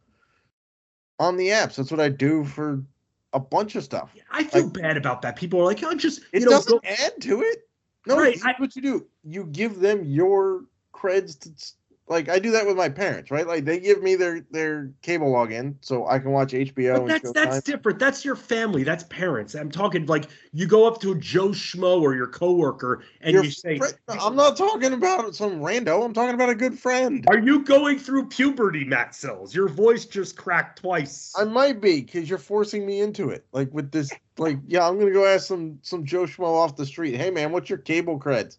on 1.19 1.37
the 1.37 1.47
apps. 1.47 1.75
That's 1.75 1.89
what 1.89 1.99
I 2.01 2.09
do 2.09 2.43
for 2.43 2.83
a 3.31 3.39
bunch 3.39 3.75
of 3.75 3.83
stuff. 3.83 4.13
I 4.29 4.43
feel 4.43 4.65
like- 4.65 4.73
bad 4.73 4.97
about 4.97 5.21
that. 5.23 5.35
People 5.35 5.59
are 5.61 5.63
like, 5.65 5.81
"Oh, 5.83 5.95
just 5.95 6.19
It 6.33 6.41
you 6.41 6.45
know, 6.45 6.51
doesn't 6.51 6.71
go- 6.83 6.87
add 6.87 7.19
to 7.21 7.41
it. 7.41 7.67
No, 8.05 8.17
Right, 8.17 8.37
I- 8.43 8.53
what 8.57 8.75
you 8.75 8.81
do. 8.81 9.07
You 9.23 9.45
give 9.45 9.79
them 9.79 10.03
your 10.03 10.65
creds 10.93 11.39
to 11.39 11.73
like 12.13 12.29
I 12.29 12.37
do 12.37 12.51
that 12.51 12.65
with 12.67 12.77
my 12.77 12.89
parents, 12.89 13.31
right? 13.31 13.47
Like 13.47 13.65
they 13.65 13.79
give 13.79 14.03
me 14.03 14.15
their 14.15 14.45
their 14.51 14.91
cable 15.01 15.33
login 15.33 15.75
so 15.81 16.07
I 16.07 16.19
can 16.19 16.29
watch 16.29 16.53
HBO 16.53 16.99
But 16.99 17.07
that's 17.07 17.31
that's 17.31 17.57
Showtime. 17.57 17.63
different. 17.63 17.99
That's 17.99 18.23
your 18.23 18.35
family. 18.35 18.83
That's 18.83 19.03
parents. 19.05 19.55
I'm 19.55 19.71
talking 19.71 20.05
like 20.05 20.29
you 20.53 20.67
go 20.67 20.85
up 20.85 21.01
to 21.01 21.13
a 21.13 21.15
Joe 21.15 21.49
Schmo 21.49 22.01
or 22.01 22.13
your 22.13 22.27
coworker 22.27 23.03
and 23.21 23.33
Your 23.33 23.43
you 23.43 23.49
say, 23.51 23.81
I'm 24.07 24.35
not 24.35 24.55
talking 24.55 24.93
about 24.93 25.35
some 25.35 25.59
rando. 25.59 26.05
I'm 26.05 26.13
talking 26.13 26.35
about 26.35 26.49
a 26.49 26.55
good 26.55 26.77
friend. 26.77 27.25
"Are 27.29 27.39
you 27.39 27.63
going 27.63 27.97
through 27.97 28.27
puberty, 28.27 28.83
Matt 28.85 29.13
Selz? 29.13 29.55
Your 29.55 29.67
voice 29.67 30.05
just 30.05 30.37
cracked 30.37 30.79
twice." 30.81 31.33
I 31.35 31.45
might 31.45 31.81
be 31.81 32.01
because 32.01 32.29
you're 32.29 32.37
forcing 32.37 32.85
me 32.85 33.01
into 33.01 33.29
it. 33.31 33.43
Like 33.51 33.73
with 33.73 33.91
this, 33.91 34.11
like 34.37 34.59
yeah, 34.67 34.87
I'm 34.87 34.99
gonna 34.99 35.11
go 35.11 35.25
ask 35.25 35.47
some 35.47 35.79
some 35.81 36.05
Joe 36.05 36.25
Schmo 36.25 36.53
off 36.53 36.75
the 36.75 36.85
street. 36.85 37.15
Hey 37.15 37.31
man, 37.31 37.51
what's 37.51 37.69
your 37.69 37.79
cable 37.79 38.19
creds? 38.19 38.57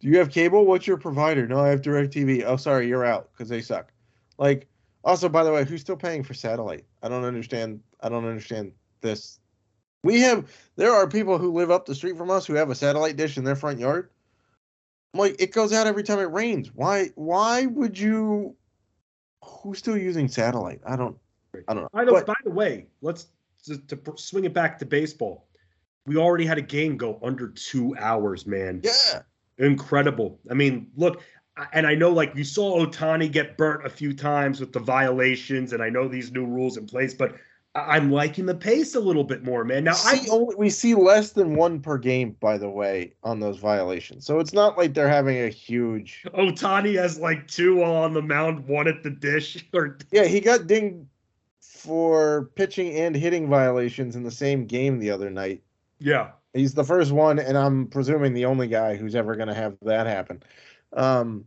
Do 0.00 0.08
you 0.08 0.16
have 0.18 0.30
cable? 0.30 0.64
What's 0.64 0.86
your 0.86 0.96
provider? 0.96 1.46
No, 1.46 1.60
I 1.60 1.68
have 1.68 1.82
DirecTV. 1.82 2.44
Oh, 2.46 2.56
sorry, 2.56 2.88
you're 2.88 3.04
out 3.04 3.30
because 3.32 3.48
they 3.48 3.60
suck. 3.60 3.92
Like, 4.38 4.66
also, 5.04 5.28
by 5.28 5.44
the 5.44 5.52
way, 5.52 5.64
who's 5.64 5.80
still 5.82 5.96
paying 5.96 6.22
for 6.22 6.34
satellite? 6.34 6.84
I 7.02 7.08
don't 7.08 7.24
understand. 7.24 7.80
I 8.00 8.08
don't 8.08 8.24
understand 8.24 8.72
this. 9.02 9.38
We 10.02 10.20
have 10.20 10.50
there 10.76 10.92
are 10.92 11.06
people 11.06 11.36
who 11.36 11.52
live 11.52 11.70
up 11.70 11.84
the 11.84 11.94
street 11.94 12.16
from 12.16 12.30
us 12.30 12.46
who 12.46 12.54
have 12.54 12.70
a 12.70 12.74
satellite 12.74 13.16
dish 13.16 13.36
in 13.36 13.44
their 13.44 13.56
front 13.56 13.78
yard. 13.78 14.10
I'm 15.12 15.20
like, 15.20 15.36
it 15.38 15.52
goes 15.52 15.72
out 15.72 15.86
every 15.86 16.02
time 16.02 16.18
it 16.18 16.30
rains. 16.30 16.70
Why? 16.74 17.10
Why 17.16 17.66
would 17.66 17.98
you? 17.98 18.56
Who's 19.44 19.78
still 19.78 19.98
using 19.98 20.28
satellite? 20.28 20.80
I 20.86 20.96
don't. 20.96 21.18
I 21.68 21.74
don't 21.74 21.82
know. 21.82 21.88
By 21.92 22.04
the, 22.04 22.12
But- 22.12 22.26
by 22.26 22.34
the 22.44 22.50
way, 22.50 22.86
let's 23.02 23.26
to, 23.64 23.76
to 23.76 23.98
swing 24.16 24.44
it 24.44 24.54
back 24.54 24.78
to 24.78 24.86
baseball. 24.86 25.46
We 26.06 26.16
already 26.16 26.46
had 26.46 26.56
a 26.56 26.62
game 26.62 26.96
go 26.96 27.18
under 27.22 27.48
two 27.48 27.94
hours, 27.98 28.46
man. 28.46 28.80
yeah. 28.82 29.22
Incredible. 29.60 30.40
I 30.50 30.54
mean, 30.54 30.90
look, 30.96 31.22
and 31.72 31.86
I 31.86 31.94
know 31.94 32.10
like 32.10 32.34
you 32.34 32.44
saw 32.44 32.84
Ohtani 32.84 33.30
get 33.30 33.56
burnt 33.56 33.86
a 33.86 33.90
few 33.90 34.14
times 34.14 34.60
with 34.60 34.72
the 34.72 34.80
violations, 34.80 35.72
and 35.72 35.82
I 35.82 35.90
know 35.90 36.08
these 36.08 36.32
new 36.32 36.46
rules 36.46 36.76
in 36.76 36.86
place, 36.86 37.14
but 37.14 37.34
I'm 37.74 38.10
liking 38.10 38.46
the 38.46 38.54
pace 38.54 38.96
a 38.96 39.00
little 39.00 39.22
bit 39.22 39.44
more, 39.44 39.64
man. 39.64 39.84
Now 39.84 39.94
I 40.04 40.26
only, 40.30 40.56
we 40.56 40.70
see 40.70 40.94
less 40.94 41.32
than 41.32 41.54
one 41.54 41.80
per 41.80 41.98
game, 41.98 42.36
by 42.40 42.58
the 42.58 42.68
way, 42.68 43.14
on 43.22 43.38
those 43.38 43.58
violations. 43.58 44.26
So 44.26 44.40
it's 44.40 44.52
not 44.52 44.76
like 44.76 44.92
they're 44.92 45.08
having 45.08 45.36
a 45.38 45.48
huge. 45.48 46.24
Ohtani 46.34 46.96
has 46.96 47.20
like 47.20 47.46
two 47.46 47.76
while 47.76 47.94
on 47.94 48.12
the 48.12 48.22
mound, 48.22 48.66
one 48.66 48.88
at 48.88 49.02
the 49.02 49.10
dish. 49.10 49.64
Or 49.74 49.98
Yeah, 50.10 50.24
he 50.24 50.40
got 50.40 50.66
dinged 50.66 51.06
for 51.60 52.50
pitching 52.56 52.96
and 52.96 53.14
hitting 53.14 53.48
violations 53.48 54.16
in 54.16 54.24
the 54.24 54.30
same 54.30 54.66
game 54.66 54.98
the 54.98 55.10
other 55.10 55.30
night. 55.30 55.62
yeah, 56.00 56.32
He's 56.52 56.74
the 56.74 56.84
first 56.84 57.12
one, 57.12 57.38
and 57.38 57.56
I'm 57.56 57.86
presuming 57.86 58.34
the 58.34 58.46
only 58.46 58.66
guy 58.66 58.96
who's 58.96 59.14
ever 59.14 59.36
going 59.36 59.48
to 59.48 59.54
have 59.54 59.76
that 59.82 60.06
happen. 60.06 60.42
Um, 60.92 61.44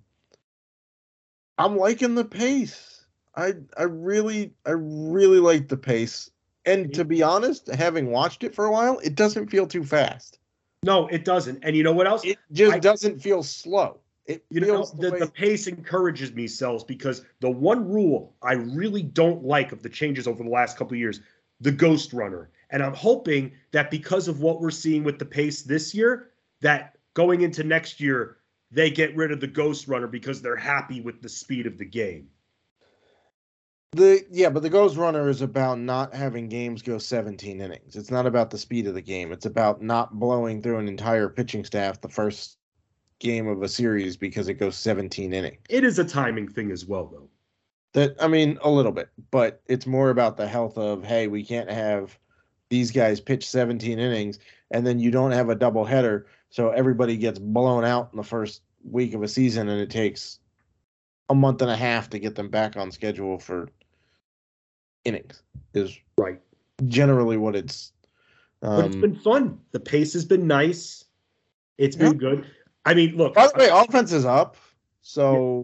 I'm 1.58 1.78
liking 1.78 2.16
the 2.16 2.26
pace. 2.26 3.06
I 3.36 3.54
I 3.78 3.84
really 3.84 4.54
I 4.66 4.72
really 4.72 5.40
like 5.40 5.68
the 5.68 5.78
pace. 5.78 6.30
And 6.66 6.94
to 6.94 7.04
be 7.04 7.22
honest, 7.22 7.68
having 7.68 8.12
watched 8.12 8.44
it 8.44 8.56
for 8.56 8.66
a 8.66 8.72
while, 8.72 9.00
it 9.00 9.16
doesn't 9.16 9.48
feel 9.48 9.68
too 9.68 9.84
fast. 9.84 10.40
No, 10.84 11.08
it 11.08 11.26
doesn't. 11.26 11.60
And 11.64 11.76
you 11.76 11.84
know 11.84 11.92
what 11.92 12.08
else? 12.08 12.24
It 12.24 12.38
just 12.52 12.76
I- 12.76 12.80
doesn't 12.80 13.22
feel 13.22 13.44
slow. 13.44 14.00
It 14.26 14.46
You 14.50 14.62
know, 14.62 14.86
the, 14.86 15.12
the, 15.12 15.18
the 15.18 15.28
pace 15.28 15.68
encourages 15.68 16.34
me, 16.34 16.46
Selz, 16.46 16.88
because 16.88 17.26
the 17.42 17.50
one 17.50 17.90
rule 17.90 18.34
I 18.42 18.54
really 18.54 19.04
don't 19.04 19.44
like 19.44 19.74
of 19.74 19.84
the 19.84 19.90
changes 19.90 20.28
over 20.28 20.42
the 20.44 20.50
last 20.50 20.78
couple 20.78 20.94
of 20.94 21.00
years, 21.00 21.20
the 21.60 21.74
ghost 21.74 22.14
runner. 22.14 22.50
And 22.74 22.82
I'm 22.82 22.96
hoping 22.96 23.54
that 23.72 23.92
because 23.92 24.28
of 24.28 24.42
what 24.42 24.60
we're 24.60 24.72
seeing 24.72 25.04
with 25.04 25.20
the 25.20 25.26
pace 25.26 25.62
this 25.62 25.94
year, 25.94 26.32
that 26.62 26.98
going 27.14 27.42
into 27.42 27.64
next 27.64 28.02
year, 28.02 28.38
they 28.72 28.90
get 28.90 29.16
rid 29.16 29.32
of 29.32 29.40
the 29.40 29.48
ghost 29.48 29.88
runner 29.88 30.08
because 30.08 30.42
they're 30.42 30.58
happy 30.58 31.00
with 31.00 31.22
the 31.22 31.30
speed 31.30 31.68
of 31.68 31.78
the 31.78 31.86
game. 31.86 32.28
The 33.92 34.26
yeah, 34.32 34.50
but 34.50 34.64
the 34.64 34.72
Ghost 34.72 34.98
Runner 34.98 35.30
is 35.30 35.44
about 35.44 35.78
not 35.78 36.16
having 36.16 36.50
games 36.50 36.82
go 36.82 36.98
17 36.98 37.62
innings. 37.62 37.96
It's 37.96 38.10
not 38.10 38.26
about 38.26 38.50
the 38.50 38.58
speed 38.58 38.88
of 38.88 38.96
the 38.96 39.02
game. 39.04 39.32
It's 39.32 39.46
about 39.46 39.84
not 39.84 40.20
blowing 40.20 40.64
through 40.64 40.80
an 40.80 40.88
entire 40.88 41.30
pitching 41.30 41.64
staff 41.64 42.02
the 42.02 42.10
first 42.10 42.58
game 43.20 43.48
of 43.48 43.62
a 43.62 43.70
series 43.70 44.18
because 44.18 44.48
it 44.48 44.56
goes 44.56 44.78
17 44.78 45.32
innings. 45.32 45.60
It 45.70 45.84
is 45.84 46.00
a 46.00 46.04
timing 46.04 46.48
thing 46.48 46.72
as 46.72 46.88
well, 46.88 47.06
though. 47.06 47.30
That 47.94 48.16
I 48.20 48.28
mean, 48.28 48.58
a 48.64 48.70
little 48.72 48.92
bit, 48.92 49.10
but 49.30 49.62
it's 49.68 49.86
more 49.86 50.10
about 50.10 50.38
the 50.38 50.48
health 50.48 50.80
of 50.80 51.04
hey, 51.04 51.28
we 51.28 51.46
can't 51.46 51.70
have 51.70 52.18
these 52.74 52.90
guys 52.90 53.22
pitch 53.22 53.48
17 53.48 54.00
innings 54.00 54.40
and 54.72 54.86
then 54.86 54.98
you 54.98 55.12
don't 55.12 55.30
have 55.30 55.50
a 55.50 55.56
double 55.56 55.86
header, 55.86 56.26
so 56.50 56.72
everybody 56.72 57.18
gets 57.18 57.38
blown 57.38 57.86
out 57.86 58.10
in 58.12 58.18
the 58.18 58.24
first 58.24 58.64
week 58.84 59.14
of 59.14 59.22
a 59.22 59.28
season 59.28 59.70
and 59.70 59.80
it 59.80 59.92
takes 59.92 60.40
a 61.30 61.36
month 61.36 61.62
and 61.62 61.70
a 61.70 61.76
half 61.76 62.10
to 62.10 62.18
get 62.18 62.34
them 62.34 62.50
back 62.50 62.76
on 62.76 62.90
schedule 62.90 63.38
for 63.38 63.70
innings. 65.06 65.44
Is 65.76 65.96
Right. 66.18 66.42
generally 66.88 67.38
what 67.38 67.56
it's 67.56 67.92
But 68.62 68.86
it's 68.86 68.96
um 68.96 69.02
been 69.02 69.16
fun. 69.18 69.60
The 69.72 69.80
pace 69.80 70.14
has 70.14 70.26
been 70.26 70.48
nice. 70.48 71.06
It's 71.78 71.96
been 71.96 72.14
Yeah. 72.14 72.18
good. 72.18 72.48
I 72.86 72.96
mean, 72.96 73.16
look, 73.18 73.36
by 73.36 73.46
the 73.46 73.54
way, 73.60 73.70
offense 73.72 74.12
is 74.12 74.26
up. 74.26 74.58
So 75.04 75.64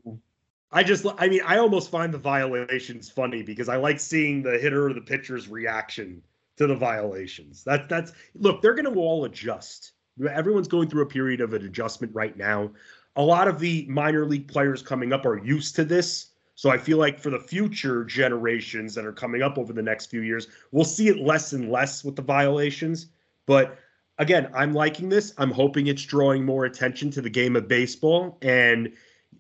I 0.72 0.84
just, 0.84 1.08
I 1.18 1.28
mean, 1.28 1.42
I 1.44 1.58
almost 1.58 1.89
find 1.89 2.13
the 2.13 2.20
violations 2.20 3.10
funny 3.10 3.42
because 3.42 3.68
I 3.68 3.78
like 3.78 4.00
seeing 4.00 4.44
the 4.44 4.60
hitter 4.60 4.86
or 4.88 4.94
the 4.94 5.01
pitcher's 5.01 5.48
reaction 5.48 6.22
to 6.60 6.68
the 6.68 6.75
violations. 6.75 7.63
That's 7.63 7.88
that's, 7.89 8.12
look, 8.36 8.62
they're 8.62 8.75
going 8.75 8.94
to 8.94 9.00
all 9.00 9.25
adjust. 9.25 9.94
Everyone's 10.30 10.68
going 10.68 10.89
through 10.89 11.04
a 11.04 11.08
period 11.08 11.39
of 11.39 11.54
an 11.54 11.66
adjustment 11.66 12.13
right 12.13 12.36
now. 12.38 12.72
A 13.16 13.24
lot 13.24 13.48
of 13.48 13.60
the 13.60 13.86
minor 13.89 14.25
league 14.25 14.48
players 14.48 14.82
coming 14.82 15.13
up 15.13 15.25
are 15.25 15.44
used 15.44 15.75
to 15.78 15.86
this. 15.86 16.28
So 16.56 16.70
I 16.70 16.78
feel 16.78 16.98
like 16.98 17.18
for 17.18 17.30
the 17.30 17.39
future 17.39 18.04
generations 18.04 18.94
that 18.96 19.06
are 19.06 19.13
coming 19.13 19.42
up 19.42 19.58
over 19.58 19.72
the 19.72 19.82
next 19.82 20.08
few 20.08 20.22
years, 20.22 20.48
we'll 20.74 20.84
see 20.84 21.08
it 21.08 21.20
less 21.20 21.54
and 21.54 21.72
less 21.72 22.04
with 22.04 22.18
the 22.18 22.22
violations. 22.22 23.08
But 23.46 23.80
again, 24.18 24.51
I'm 24.54 24.74
liking 24.74 25.08
this. 25.08 25.34
I'm 25.38 25.51
hoping 25.51 25.88
it's 25.88 26.04
drawing 26.04 26.44
more 26.44 26.66
attention 26.66 27.10
to 27.12 27.22
the 27.22 27.30
game 27.30 27.56
of 27.56 27.70
baseball 27.70 28.38
and 28.42 28.92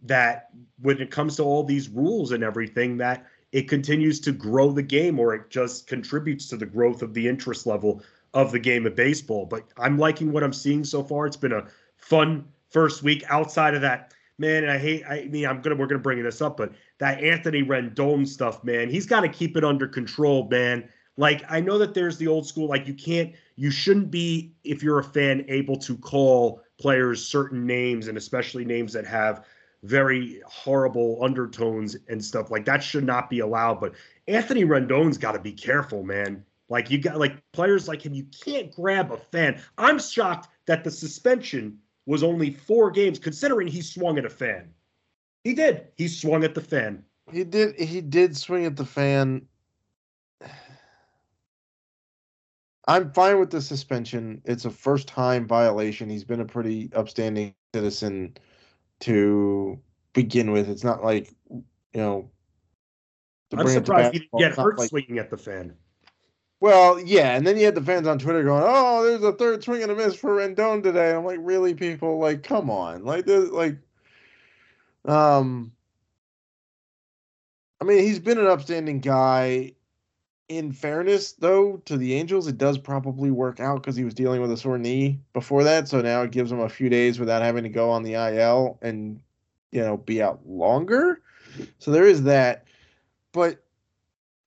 that 0.03 0.47
when 0.81 1.01
it 1.01 1.11
comes 1.11 1.35
to 1.35 1.43
all 1.43 1.65
these 1.65 1.89
rules 1.89 2.31
and 2.31 2.41
everything 2.45 2.95
that 2.99 3.25
it 3.51 3.67
continues 3.67 4.19
to 4.21 4.31
grow 4.31 4.71
the 4.71 4.83
game 4.83 5.19
or 5.19 5.33
it 5.33 5.49
just 5.49 5.87
contributes 5.87 6.47
to 6.47 6.57
the 6.57 6.65
growth 6.65 7.01
of 7.01 7.13
the 7.13 7.27
interest 7.27 7.65
level 7.65 8.03
of 8.33 8.51
the 8.51 8.59
game 8.59 8.85
of 8.85 8.95
baseball. 8.95 9.45
But 9.45 9.65
I'm 9.77 9.97
liking 9.97 10.31
what 10.31 10.43
I'm 10.43 10.53
seeing 10.53 10.83
so 10.83 11.03
far. 11.03 11.25
It's 11.25 11.37
been 11.37 11.53
a 11.53 11.65
fun 11.97 12.45
first 12.69 13.03
week 13.03 13.23
outside 13.29 13.73
of 13.73 13.81
that. 13.81 14.13
Man, 14.37 14.63
and 14.63 14.71
I 14.71 14.77
hate 14.77 15.03
I 15.05 15.25
mean 15.25 15.45
I'm 15.45 15.61
gonna 15.61 15.75
we're 15.75 15.87
gonna 15.87 15.99
bring 15.99 16.23
this 16.23 16.41
up, 16.41 16.55
but 16.55 16.71
that 16.99 17.21
Anthony 17.21 17.61
Rendon 17.61 18.25
stuff, 18.25 18.63
man, 18.63 18.89
he's 18.89 19.05
got 19.05 19.21
to 19.21 19.29
keep 19.29 19.57
it 19.57 19.65
under 19.65 19.87
control, 19.87 20.47
man. 20.47 20.87
Like 21.17 21.43
I 21.49 21.59
know 21.59 21.77
that 21.77 21.93
there's 21.93 22.17
the 22.17 22.27
old 22.27 22.47
school, 22.47 22.69
like 22.69 22.87
you 22.87 22.93
can't, 22.93 23.33
you 23.57 23.69
shouldn't 23.69 24.09
be, 24.09 24.53
if 24.63 24.81
you're 24.81 24.99
a 24.99 25.03
fan, 25.03 25.43
able 25.49 25.75
to 25.79 25.97
call 25.97 26.61
players 26.79 27.25
certain 27.25 27.65
names, 27.65 28.07
and 28.07 28.17
especially 28.17 28.63
names 28.63 28.93
that 28.93 29.05
have 29.05 29.45
very 29.83 30.41
horrible 30.45 31.19
undertones 31.21 31.95
and 32.07 32.23
stuff. 32.23 32.51
Like 32.51 32.65
that 32.65 32.83
should 32.83 33.05
not 33.05 33.29
be 33.29 33.39
allowed. 33.39 33.79
But 33.79 33.93
Anthony 34.27 34.65
Rendon's 34.65 35.17
got 35.17 35.31
to 35.33 35.39
be 35.39 35.51
careful, 35.53 36.03
man. 36.03 36.43
Like 36.67 36.91
you 36.91 36.99
got 36.99 37.17
like 37.17 37.35
players 37.51 37.87
like 37.87 38.05
him, 38.05 38.13
you 38.13 38.25
can't 38.45 38.73
grab 38.75 39.11
a 39.11 39.17
fan. 39.17 39.61
I'm 39.77 39.99
shocked 39.99 40.49
that 40.67 40.83
the 40.83 40.91
suspension 40.91 41.79
was 42.05 42.23
only 42.23 42.51
four 42.51 42.91
games, 42.91 43.19
considering 43.19 43.67
he 43.67 43.81
swung 43.81 44.17
at 44.17 44.25
a 44.25 44.29
fan. 44.29 44.69
He 45.43 45.53
did. 45.53 45.87
He 45.95 46.07
swung 46.07 46.43
at 46.43 46.53
the 46.53 46.61
fan. 46.61 47.03
he 47.31 47.43
did 47.43 47.79
he 47.79 48.01
did 48.01 48.35
swing 48.37 48.65
at 48.65 48.75
the 48.75 48.85
fan. 48.85 49.47
I'm 52.87 53.11
fine 53.13 53.39
with 53.39 53.51
the 53.51 53.61
suspension. 53.61 54.41
It's 54.45 54.65
a 54.65 54.71
first 54.71 55.07
time 55.07 55.47
violation. 55.47 56.09
He's 56.09 56.23
been 56.23 56.41
a 56.41 56.45
pretty 56.45 56.91
upstanding 56.93 57.53
citizen 57.73 58.35
to 59.01 59.79
begin 60.13 60.51
with. 60.51 60.69
It's 60.69 60.83
not 60.83 61.03
like 61.03 61.33
you 61.49 61.63
know. 61.93 62.29
I'm 63.51 63.63
bring 63.63 63.69
it 63.69 63.79
to 63.79 63.85
surprised 63.85 64.13
he 64.13 64.19
didn't 64.19 64.39
get 64.39 64.55
hurt 64.55 64.77
like- 64.77 64.89
swinging 64.89 65.17
at 65.17 65.29
the 65.29 65.37
fan. 65.37 65.75
Well, 66.61 66.99
yeah, 66.99 67.37
and 67.37 67.47
then 67.47 67.57
you 67.57 67.63
had 67.63 67.75
the 67.75 67.81
fans 67.81 68.05
on 68.05 68.19
Twitter 68.19 68.43
going, 68.43 68.63
"Oh, 68.65 69.03
there's 69.03 69.23
a 69.23 69.31
third 69.31 69.63
swing 69.63 69.81
and 69.81 69.91
a 69.91 69.95
miss 69.95 70.13
for 70.15 70.35
Rendon 70.37 70.83
today." 70.83 71.15
I'm 71.15 71.23
like, 71.23 71.39
"Really, 71.41 71.73
people? 71.73 72.19
Like, 72.19 72.43
come 72.43 72.69
on! 72.69 73.05
Like, 73.05 73.25
this, 73.25 73.49
like, 73.49 73.77
um, 75.05 75.71
I 77.79 77.85
mean, 77.85 78.03
he's 78.03 78.19
been 78.19 78.37
an 78.37 78.47
upstanding 78.47 78.99
guy. 78.99 79.73
In 80.49 80.71
fairness, 80.71 81.33
though, 81.33 81.77
to 81.85 81.95
the 81.95 82.15
Angels, 82.15 82.47
it 82.47 82.57
does 82.57 82.79
probably 82.79 83.29
work 83.29 83.59
out 83.59 83.81
because 83.81 83.95
he 83.95 84.03
was 84.03 84.15
dealing 84.15 84.41
with 84.41 84.51
a 84.51 84.57
sore 84.57 84.79
knee 84.79 85.19
before 85.31 85.63
that, 85.63 85.87
so 85.87 86.01
now 86.01 86.23
it 86.23 86.31
gives 86.31 86.51
him 86.51 86.59
a 86.59 86.67
few 86.67 86.89
days 86.89 87.19
without 87.19 87.43
having 87.43 87.63
to 87.63 87.69
go 87.69 87.91
on 87.91 88.01
the 88.01 88.15
IL 88.15 88.79
and 88.81 89.21
you 89.71 89.81
know 89.81 89.97
be 89.97 90.23
out 90.23 90.39
longer. 90.47 91.21
So 91.77 91.91
there 91.91 92.05
is 92.05 92.23
that, 92.23 92.65
but 93.31 93.63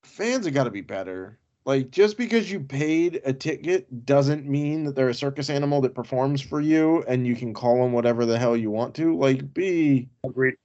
fans 0.03 0.45
have 0.45 0.55
got 0.55 0.65
to 0.65 0.71
be 0.71 0.81
better. 0.81 1.38
Like 1.65 1.93
just 1.93 2.17
because 2.17 2.51
you 2.51 2.59
paid 2.59 3.21
a 3.25 3.33
ticket 3.33 4.05
doesn't 4.05 4.47
mean 4.47 4.85
that 4.85 4.97
they're 4.97 5.09
a 5.09 5.15
circus 5.15 5.49
animal 5.49 5.81
that 5.83 5.95
performs 5.95 6.41
for 6.41 6.61
you 6.61 7.05
and 7.07 7.25
you 7.25 7.37
can 7.37 7.55
call 7.55 7.81
them 7.81 7.93
whatever 7.93 8.27
the 8.27 8.38
hell 8.38 8.57
you 8.57 8.71
want 8.71 8.97
to. 8.97 9.17
Like 9.17 9.55
be 9.55 10.09
Agreed. 10.25 10.57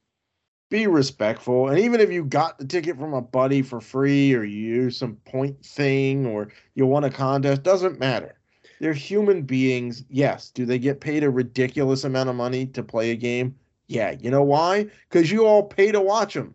Be 0.70 0.88
respectful. 0.88 1.70
And 1.70 1.80
even 1.80 2.00
if 2.02 2.12
you 2.12 2.24
got 2.26 2.58
the 2.58 2.66
ticket 2.66 2.98
from 2.98 3.14
a 3.14 3.22
buddy 3.22 3.62
for 3.62 3.80
free 3.80 4.34
or 4.34 4.44
you 4.44 4.58
use 4.58 4.98
some 4.98 5.16
point 5.26 5.64
thing 5.66 6.26
or 6.26 6.50
you 6.76 6.86
won 6.86 7.04
a 7.04 7.10
contest, 7.10 7.64
doesn't 7.64 8.00
matter. 8.00 8.38
They're 8.80 8.94
human 8.94 9.42
beings. 9.44 10.04
Yes. 10.10 10.50
Do 10.50 10.66
they 10.66 10.78
get 10.80 11.00
paid 11.00 11.24
a 11.24 11.30
ridiculous 11.30 12.04
amount 12.04 12.30
of 12.30 12.36
money 12.36 12.68
to 12.68 12.84
play 12.84 13.12
a 13.12 13.16
game? 13.16 13.56
Yeah. 13.88 14.16
You 14.20 14.30
know 14.30 14.44
why? 14.44 14.88
Because 15.10 15.32
you 15.32 15.46
all 15.46 15.64
pay 15.64 15.92
to 15.92 16.02
watch 16.02 16.34
them. 16.34 16.54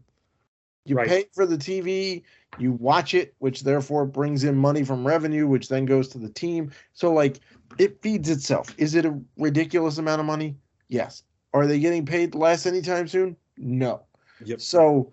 You 0.85 0.97
Right. 0.97 1.09
pay 1.09 1.25
for 1.33 1.47
the 1.47 1.57
TV, 1.57 2.23
you 2.59 2.73
watch 2.73 3.15
it, 3.15 3.35
which 3.39 3.63
therefore 3.63 4.05
brings 4.05 4.45
in 4.45 4.57
money 4.57 4.85
from 4.85 5.07
revenue, 5.07 5.47
which 5.47 5.69
then 5.69 5.85
goes 5.85 6.09
to 6.09 6.19
the 6.19 6.29
team. 6.29 6.73
So, 6.93 7.13
like, 7.13 7.39
it 7.79 8.03
feeds 8.03 8.29
itself. 8.29 8.75
Is 8.79 8.95
it 8.95 9.05
a 9.07 9.19
ridiculous 9.39 9.99
amount 9.99 10.21
of 10.21 10.27
money? 10.27 10.57
Yes. 10.89 11.23
Are 11.55 11.67
they 11.67 11.79
getting 11.79 12.05
paid 12.05 12.35
less 12.35 12.67
anytime 12.67 13.07
soon? 13.09 13.37
No. 13.57 14.03
Yep. 14.45 14.61
So, 14.61 15.13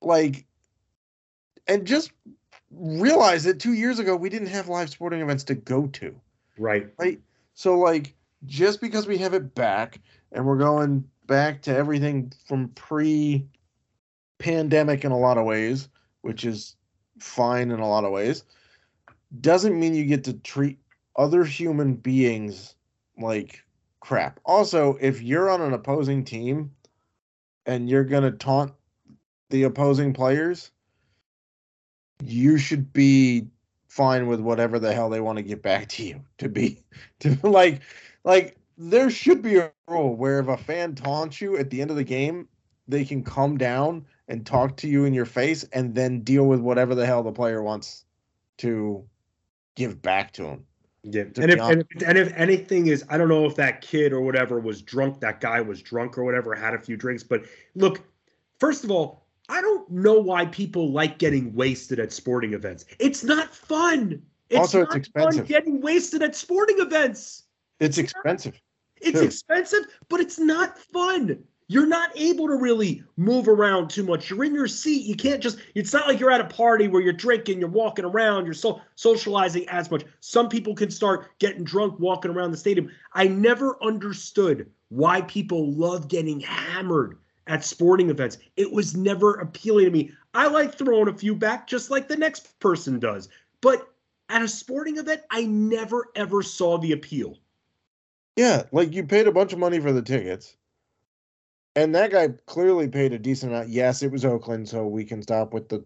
like, 0.00 0.44
and 1.66 1.86
just 1.86 2.12
realize 2.70 3.44
that 3.44 3.60
two 3.60 3.74
years 3.74 3.98
ago 3.98 4.16
we 4.16 4.28
didn't 4.28 4.48
have 4.48 4.68
live 4.68 4.90
sporting 4.90 5.20
events 5.20 5.44
to 5.44 5.54
go 5.54 5.86
to. 5.88 6.14
Right. 6.58 7.20
So, 7.54 7.78
like, 7.78 8.14
just 8.46 8.80
because 8.80 9.06
we 9.06 9.18
have 9.18 9.34
it 9.34 9.54
back 9.54 10.00
and 10.32 10.44
we're 10.44 10.58
going 10.58 11.04
back 11.26 11.62
to 11.62 11.76
everything 11.76 12.32
from 12.46 12.68
pre 12.70 13.46
pandemic 14.38 15.04
in 15.04 15.12
a 15.12 15.18
lot 15.18 15.38
of 15.38 15.44
ways, 15.44 15.88
which 16.22 16.44
is 16.44 16.76
fine 17.18 17.70
in 17.70 17.80
a 17.80 17.88
lot 17.88 18.04
of 18.04 18.12
ways, 18.12 18.44
doesn't 19.40 19.78
mean 19.78 19.94
you 19.94 20.04
get 20.04 20.24
to 20.24 20.34
treat 20.34 20.78
other 21.16 21.44
human 21.44 21.94
beings 21.94 22.74
like 23.18 23.62
crap. 24.00 24.40
Also, 24.44 24.98
if 25.00 25.22
you're 25.22 25.50
on 25.50 25.60
an 25.60 25.72
opposing 25.72 26.24
team 26.24 26.70
and 27.66 27.88
you're 27.88 28.04
going 28.04 28.24
to 28.24 28.32
taunt 28.32 28.72
the 29.50 29.64
opposing 29.64 30.12
players, 30.12 30.70
you 32.22 32.58
should 32.58 32.92
be 32.92 33.46
fine 33.88 34.26
with 34.26 34.40
whatever 34.40 34.78
the 34.78 34.92
hell 34.92 35.10
they 35.10 35.20
want 35.20 35.36
to 35.36 35.42
get 35.42 35.62
back 35.62 35.86
to 35.86 36.02
you 36.02 36.24
to 36.38 36.48
be 36.48 36.82
to 37.20 37.36
like 37.42 37.82
like 38.24 38.56
there 38.78 39.10
should 39.10 39.42
be 39.42 39.58
a 39.58 39.70
rule 39.86 40.16
where 40.16 40.40
if 40.40 40.48
a 40.48 40.56
fan 40.56 40.94
taunts 40.94 41.40
you 41.42 41.58
at 41.58 41.68
the 41.68 41.82
end 41.82 41.90
of 41.90 41.96
the 41.96 42.04
game 42.04 42.48
they 42.88 43.04
can 43.04 43.22
come 43.22 43.58
down 43.58 44.04
and 44.28 44.46
talk 44.46 44.76
to 44.78 44.88
you 44.88 45.04
in 45.04 45.12
your 45.12 45.26
face 45.26 45.64
and 45.74 45.94
then 45.94 46.20
deal 46.20 46.44
with 46.44 46.60
whatever 46.60 46.94
the 46.94 47.04
hell 47.04 47.22
the 47.22 47.30
player 47.30 47.62
wants 47.62 48.06
to 48.56 49.04
give 49.76 50.00
back 50.00 50.32
to 50.32 50.44
him 50.44 50.64
Yeah. 51.04 51.22
And 51.36 51.50
if, 51.50 51.60
and 51.60 51.80
if 51.80 52.02
and 52.06 52.18
if 52.18 52.32
anything 52.36 52.86
is, 52.86 53.04
I 53.08 53.18
don't 53.18 53.28
know 53.28 53.44
if 53.44 53.56
that 53.56 53.80
kid 53.80 54.12
or 54.12 54.20
whatever 54.20 54.60
was 54.60 54.82
drunk, 54.82 55.20
that 55.20 55.40
guy 55.40 55.60
was 55.60 55.82
drunk 55.82 56.16
or 56.16 56.24
whatever, 56.24 56.54
had 56.54 56.74
a 56.74 56.78
few 56.78 56.96
drinks. 56.96 57.24
But 57.24 57.44
look, 57.74 58.02
first 58.60 58.84
of 58.84 58.90
all, 58.90 59.26
I 59.48 59.60
don't 59.60 59.90
know 59.90 60.20
why 60.20 60.46
people 60.46 60.92
like 60.92 61.18
getting 61.18 61.52
wasted 61.54 61.98
at 61.98 62.12
sporting 62.12 62.54
events. 62.54 62.84
It's 63.00 63.24
not 63.24 63.52
fun. 63.52 64.22
It's 64.48 64.60
Also, 64.60 64.80
not 64.80 64.88
it's 64.88 65.08
expensive. 65.08 65.40
fun 65.40 65.46
getting 65.46 65.80
wasted 65.80 66.22
at 66.22 66.36
sporting 66.36 66.78
events. 66.78 67.44
It's 67.80 67.98
expensive. 67.98 68.60
It's 69.00 69.20
expensive, 69.20 69.86
but 70.08 70.20
it's 70.20 70.38
not 70.38 70.78
fun. 70.78 71.42
You're 71.68 71.86
not 71.86 72.10
able 72.16 72.48
to 72.48 72.56
really 72.56 73.02
move 73.16 73.48
around 73.48 73.88
too 73.88 74.02
much. 74.02 74.28
You're 74.28 74.44
in 74.44 74.54
your 74.54 74.66
seat. 74.66 75.06
You 75.06 75.14
can't 75.14 75.42
just, 75.42 75.58
it's 75.74 75.92
not 75.92 76.06
like 76.06 76.20
you're 76.20 76.30
at 76.30 76.40
a 76.40 76.44
party 76.44 76.88
where 76.88 77.00
you're 77.00 77.12
drinking, 77.12 77.60
you're 77.60 77.68
walking 77.68 78.04
around, 78.04 78.44
you're 78.44 78.54
so 78.54 78.80
socializing 78.94 79.68
as 79.68 79.90
much. 79.90 80.04
Some 80.20 80.48
people 80.48 80.74
can 80.74 80.90
start 80.90 81.38
getting 81.38 81.64
drunk 81.64 81.98
walking 81.98 82.30
around 82.30 82.50
the 82.50 82.56
stadium. 82.56 82.90
I 83.14 83.26
never 83.26 83.82
understood 83.82 84.70
why 84.90 85.22
people 85.22 85.72
love 85.72 86.08
getting 86.08 86.40
hammered 86.40 87.16
at 87.46 87.64
sporting 87.64 88.10
events. 88.10 88.38
It 88.56 88.70
was 88.70 88.96
never 88.96 89.34
appealing 89.34 89.86
to 89.86 89.90
me. 89.90 90.12
I 90.34 90.48
like 90.48 90.76
throwing 90.76 91.08
a 91.08 91.16
few 91.16 91.34
back 91.34 91.66
just 91.66 91.90
like 91.90 92.08
the 92.08 92.16
next 92.16 92.58
person 92.60 92.98
does. 92.98 93.28
But 93.60 93.88
at 94.28 94.42
a 94.42 94.48
sporting 94.48 94.96
event, 94.98 95.22
I 95.30 95.44
never 95.44 96.08
ever 96.14 96.42
saw 96.42 96.78
the 96.78 96.92
appeal. 96.92 97.38
Yeah, 98.36 98.64
like 98.72 98.92
you 98.92 99.04
paid 99.04 99.26
a 99.26 99.32
bunch 99.32 99.52
of 99.52 99.58
money 99.58 99.78
for 99.78 99.92
the 99.92 100.02
tickets. 100.02 100.56
And 101.74 101.94
that 101.94 102.10
guy 102.10 102.28
clearly 102.46 102.88
paid 102.88 103.12
a 103.12 103.18
decent 103.18 103.52
amount. 103.52 103.70
Yes, 103.70 104.02
it 104.02 104.12
was 104.12 104.24
Oakland, 104.24 104.68
so 104.68 104.86
we 104.86 105.04
can 105.04 105.22
stop 105.22 105.54
with 105.54 105.68
the 105.68 105.84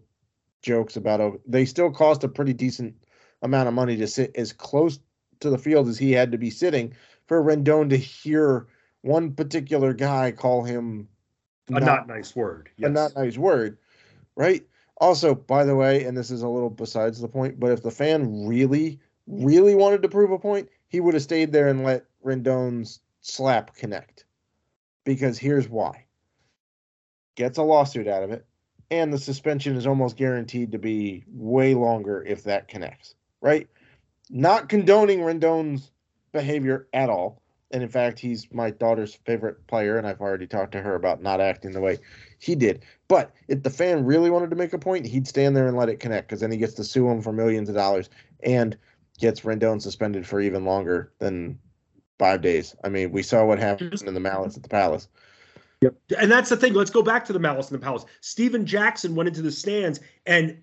jokes 0.61 0.97
about 0.97 1.39
they 1.45 1.65
still 1.65 1.91
cost 1.91 2.23
a 2.23 2.27
pretty 2.27 2.53
decent 2.53 2.95
amount 3.41 3.67
of 3.67 3.73
money 3.73 3.95
to 3.95 4.07
sit 4.07 4.35
as 4.35 4.51
close 4.51 4.99
to 5.39 5.49
the 5.49 5.57
field 5.57 5.87
as 5.87 5.97
he 5.97 6.11
had 6.11 6.31
to 6.31 6.37
be 6.37 6.49
sitting 6.49 6.93
for 7.27 7.41
Rendon 7.41 7.89
to 7.89 7.97
hear 7.97 8.67
one 9.01 9.33
particular 9.33 9.93
guy 9.93 10.31
call 10.31 10.63
him 10.63 11.07
A 11.69 11.79
not, 11.79 12.07
nice 12.07 12.35
word. 12.35 12.69
a 12.81 12.89
not 12.89 13.15
nice 13.15 13.37
word, 13.37 13.77
right? 14.35 14.65
Also, 14.99 15.35
by 15.35 15.63
the 15.63 15.75
way, 15.75 16.03
and 16.05 16.17
this 16.17 16.31
is 16.31 16.41
a 16.41 16.49
little 16.49 16.71
besides 16.71 17.21
the 17.21 17.27
point, 17.27 17.59
but 17.59 17.71
if 17.71 17.83
the 17.83 17.91
fan 17.91 18.47
really, 18.47 18.99
really 19.27 19.75
wanted 19.75 20.01
to 20.01 20.09
prove 20.09 20.31
a 20.31 20.39
point, 20.39 20.69
he 20.87 20.99
would 20.99 21.13
have 21.13 21.23
stayed 21.23 21.51
there 21.51 21.67
and 21.67 21.83
let 21.83 22.05
Rendon's 22.25 22.99
slap 23.21 23.75
connect. 23.75 24.25
Because 25.07 25.37
here's 25.37 25.69
why. 25.69 26.03
Gets 27.35 27.57
a 27.57 27.63
lawsuit 27.63 28.09
out 28.09 28.23
of 28.23 28.31
it, 28.31 28.45
and 28.91 29.13
the 29.13 29.17
suspension 29.17 29.77
is 29.77 29.87
almost 29.87 30.17
guaranteed 30.17 30.73
to 30.73 30.79
be 30.79 31.23
way 31.29 31.75
longer 31.75 32.25
if 32.27 32.43
that 32.43 32.67
connects, 32.67 33.15
right? 33.39 33.69
Not 34.29 34.67
condoning 34.67 35.19
Rendon's 35.19 35.91
behavior 36.33 36.89
at 36.91 37.09
all. 37.09 37.41
And 37.71 37.81
in 37.81 37.87
fact, 37.87 38.19
he's 38.19 38.51
my 38.51 38.69
daughter's 38.69 39.15
favorite 39.15 39.65
player, 39.67 39.97
and 39.97 40.05
I've 40.05 40.19
already 40.19 40.45
talked 40.45 40.73
to 40.73 40.81
her 40.81 40.95
about 40.95 41.21
not 41.21 41.39
acting 41.39 41.71
the 41.71 41.79
way 41.79 41.99
he 42.39 42.55
did. 42.55 42.83
But 43.07 43.31
if 43.47 43.63
the 43.63 43.69
fan 43.69 44.03
really 44.03 44.29
wanted 44.29 44.49
to 44.49 44.57
make 44.57 44.73
a 44.73 44.77
point, 44.77 45.05
he'd 45.05 45.25
stand 45.27 45.55
there 45.55 45.69
and 45.69 45.77
let 45.77 45.87
it 45.87 46.01
connect 46.01 46.27
because 46.27 46.41
then 46.41 46.51
he 46.51 46.57
gets 46.57 46.73
to 46.73 46.83
sue 46.83 47.09
him 47.09 47.21
for 47.21 47.31
millions 47.31 47.69
of 47.69 47.75
dollars 47.75 48.09
and 48.43 48.77
gets 49.19 49.45
Rendon 49.45 49.81
suspended 49.81 50.27
for 50.27 50.41
even 50.41 50.65
longer 50.65 51.13
than 51.19 51.59
five 52.19 52.41
days. 52.41 52.75
I 52.83 52.89
mean, 52.89 53.11
we 53.11 53.23
saw 53.23 53.45
what 53.45 53.59
happened 53.59 53.91
mm-hmm. 53.91 54.07
in 54.07 54.13
the 54.13 54.19
Malice 54.19 54.57
at 54.57 54.63
the 54.63 54.69
Palace. 54.69 55.07
Yep. 55.81 55.95
And 56.19 56.31
that's 56.31 56.49
the 56.49 56.57
thing. 56.57 56.73
Let's 56.73 56.89
go 56.89 57.03
back 57.03 57.25
to 57.25 57.33
the 57.33 57.39
Malice 57.39 57.69
in 57.69 57.79
the 57.79 57.83
Palace. 57.83 58.05
Stephen 58.21 58.65
Jackson 58.65 59.15
went 59.15 59.27
into 59.29 59.41
the 59.41 59.51
stands 59.51 59.99
and 60.25 60.57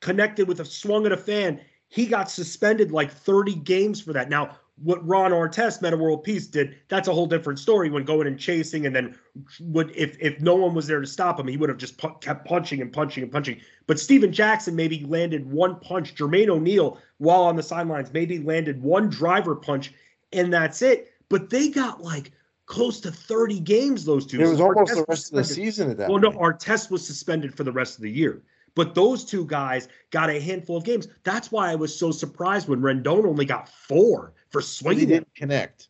connected 0.00 0.46
with 0.46 0.60
a 0.60 0.64
swung 0.64 1.06
at 1.06 1.12
a 1.12 1.16
fan. 1.16 1.60
He 1.88 2.06
got 2.06 2.30
suspended 2.30 2.92
like 2.92 3.10
30 3.10 3.56
games 3.56 4.00
for 4.00 4.12
that. 4.12 4.28
Now, 4.30 4.56
what 4.82 5.06
Ron 5.06 5.32
Artest, 5.32 5.82
Meta 5.82 5.96
World 5.96 6.24
Peace, 6.24 6.46
did, 6.46 6.76
that's 6.88 7.08
a 7.08 7.12
whole 7.12 7.26
different 7.26 7.58
story 7.58 7.90
when 7.90 8.04
going 8.04 8.26
and 8.26 8.38
chasing. 8.38 8.86
And 8.86 8.96
then 8.96 9.18
would 9.60 9.94
if 9.94 10.16
if 10.20 10.40
no 10.40 10.54
one 10.54 10.74
was 10.74 10.86
there 10.86 11.00
to 11.00 11.06
stop 11.06 11.38
him, 11.38 11.48
he 11.48 11.56
would 11.56 11.68
have 11.68 11.78
just 11.78 11.98
pu- 11.98 12.16
kept 12.20 12.46
punching 12.46 12.80
and 12.80 12.92
punching 12.92 13.22
and 13.22 13.32
punching. 13.32 13.60
But 13.86 14.00
Stephen 14.00 14.32
Jackson 14.32 14.74
maybe 14.74 15.04
landed 15.04 15.50
one 15.50 15.80
punch. 15.80 16.14
Jermaine 16.14 16.48
O'Neal, 16.48 16.98
while 17.18 17.42
on 17.42 17.56
the 17.56 17.62
sidelines, 17.62 18.12
maybe 18.12 18.38
landed 18.38 18.82
one 18.82 19.10
driver 19.10 19.54
punch, 19.54 19.92
and 20.32 20.52
that's 20.52 20.82
it. 20.82 21.12
But 21.28 21.50
they 21.50 21.68
got 21.68 22.02
like 22.02 22.32
close 22.66 23.00
to 23.00 23.10
30 23.10 23.60
games, 23.60 24.04
those 24.04 24.26
two. 24.26 24.40
It 24.40 24.48
was 24.48 24.58
So 24.58 24.64
almost 24.64 24.92
Artest 24.92 24.96
the 24.96 25.04
rest 25.08 25.32
of 25.32 25.36
the 25.36 25.44
season 25.44 25.90
at 25.90 25.96
that 25.98 26.08
Well, 26.08 26.18
no, 26.18 26.30
point. 26.30 26.58
Artest 26.60 26.90
was 26.90 27.06
suspended 27.06 27.54
for 27.54 27.64
the 27.64 27.72
rest 27.72 27.96
of 27.96 28.02
the 28.02 28.10
year. 28.10 28.42
But 28.76 28.94
those 28.94 29.24
two 29.24 29.44
guys 29.46 29.88
got 30.10 30.30
a 30.30 30.40
handful 30.40 30.76
of 30.76 30.84
games. 30.84 31.08
That's 31.24 31.50
why 31.50 31.70
I 31.72 31.74
was 31.74 31.96
so 31.96 32.12
surprised 32.12 32.68
when 32.68 32.80
Rendon 32.80 33.24
only 33.26 33.44
got 33.44 33.68
four 33.68 34.32
for 34.50 34.60
But 34.60 34.64
he 34.64 34.70
swinging. 34.70 35.08
didn't 35.08 35.34
connect. 35.34 35.88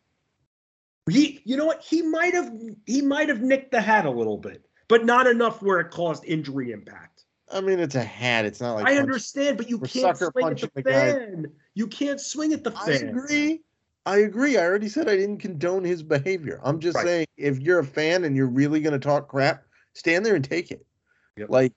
He, 1.09 1.41
you 1.45 1.57
know 1.57 1.65
what? 1.65 1.81
He 1.83 2.01
might 2.01 2.33
have 2.33 2.51
he 2.85 3.01
might 3.01 3.27
have 3.29 3.41
nicked 3.41 3.71
the 3.71 3.81
hat 3.81 4.05
a 4.05 4.09
little 4.11 4.37
bit, 4.37 4.65
but 4.87 5.05
not 5.05 5.27
enough 5.27 5.61
where 5.61 5.79
it 5.79 5.91
caused 5.91 6.23
injury 6.25 6.71
impact. 6.71 7.25
I 7.51 7.59
mean, 7.59 7.79
it's 7.79 7.95
a 7.95 8.03
hat. 8.03 8.45
It's 8.45 8.61
not 8.61 8.75
like 8.75 8.85
I 8.85 8.91
punch- 8.91 8.99
understand, 9.01 9.57
but 9.57 9.69
you 9.69 9.77
can't 9.79 10.17
sucker 10.17 10.31
swing 10.31 10.47
at 10.51 10.57
the 10.59 10.71
the 10.73 10.81
guy. 10.83 11.11
fan. 11.13 11.45
You 11.73 11.87
can't 11.87 12.19
swing 12.21 12.53
at 12.53 12.63
the 12.63 12.71
fan. 12.71 13.07
I 13.07 13.09
agree. 13.09 13.61
I 14.05 14.19
agree. 14.19 14.57
I 14.57 14.63
already 14.63 14.89
said 14.89 15.07
I 15.07 15.15
didn't 15.15 15.37
condone 15.37 15.83
his 15.83 16.01
behavior. 16.01 16.59
I'm 16.63 16.79
just 16.79 16.95
Right. 16.95 17.05
saying, 17.05 17.27
if 17.37 17.59
you're 17.59 17.79
a 17.79 17.85
fan 17.85 18.23
and 18.23 18.35
you're 18.35 18.47
really 18.47 18.81
going 18.81 18.93
to 18.93 18.99
talk 18.99 19.27
crap, 19.27 19.63
stand 19.93 20.25
there 20.25 20.35
and 20.35 20.43
take 20.43 20.71
it. 20.71 20.85
Yep. 21.37 21.49
Like, 21.49 21.73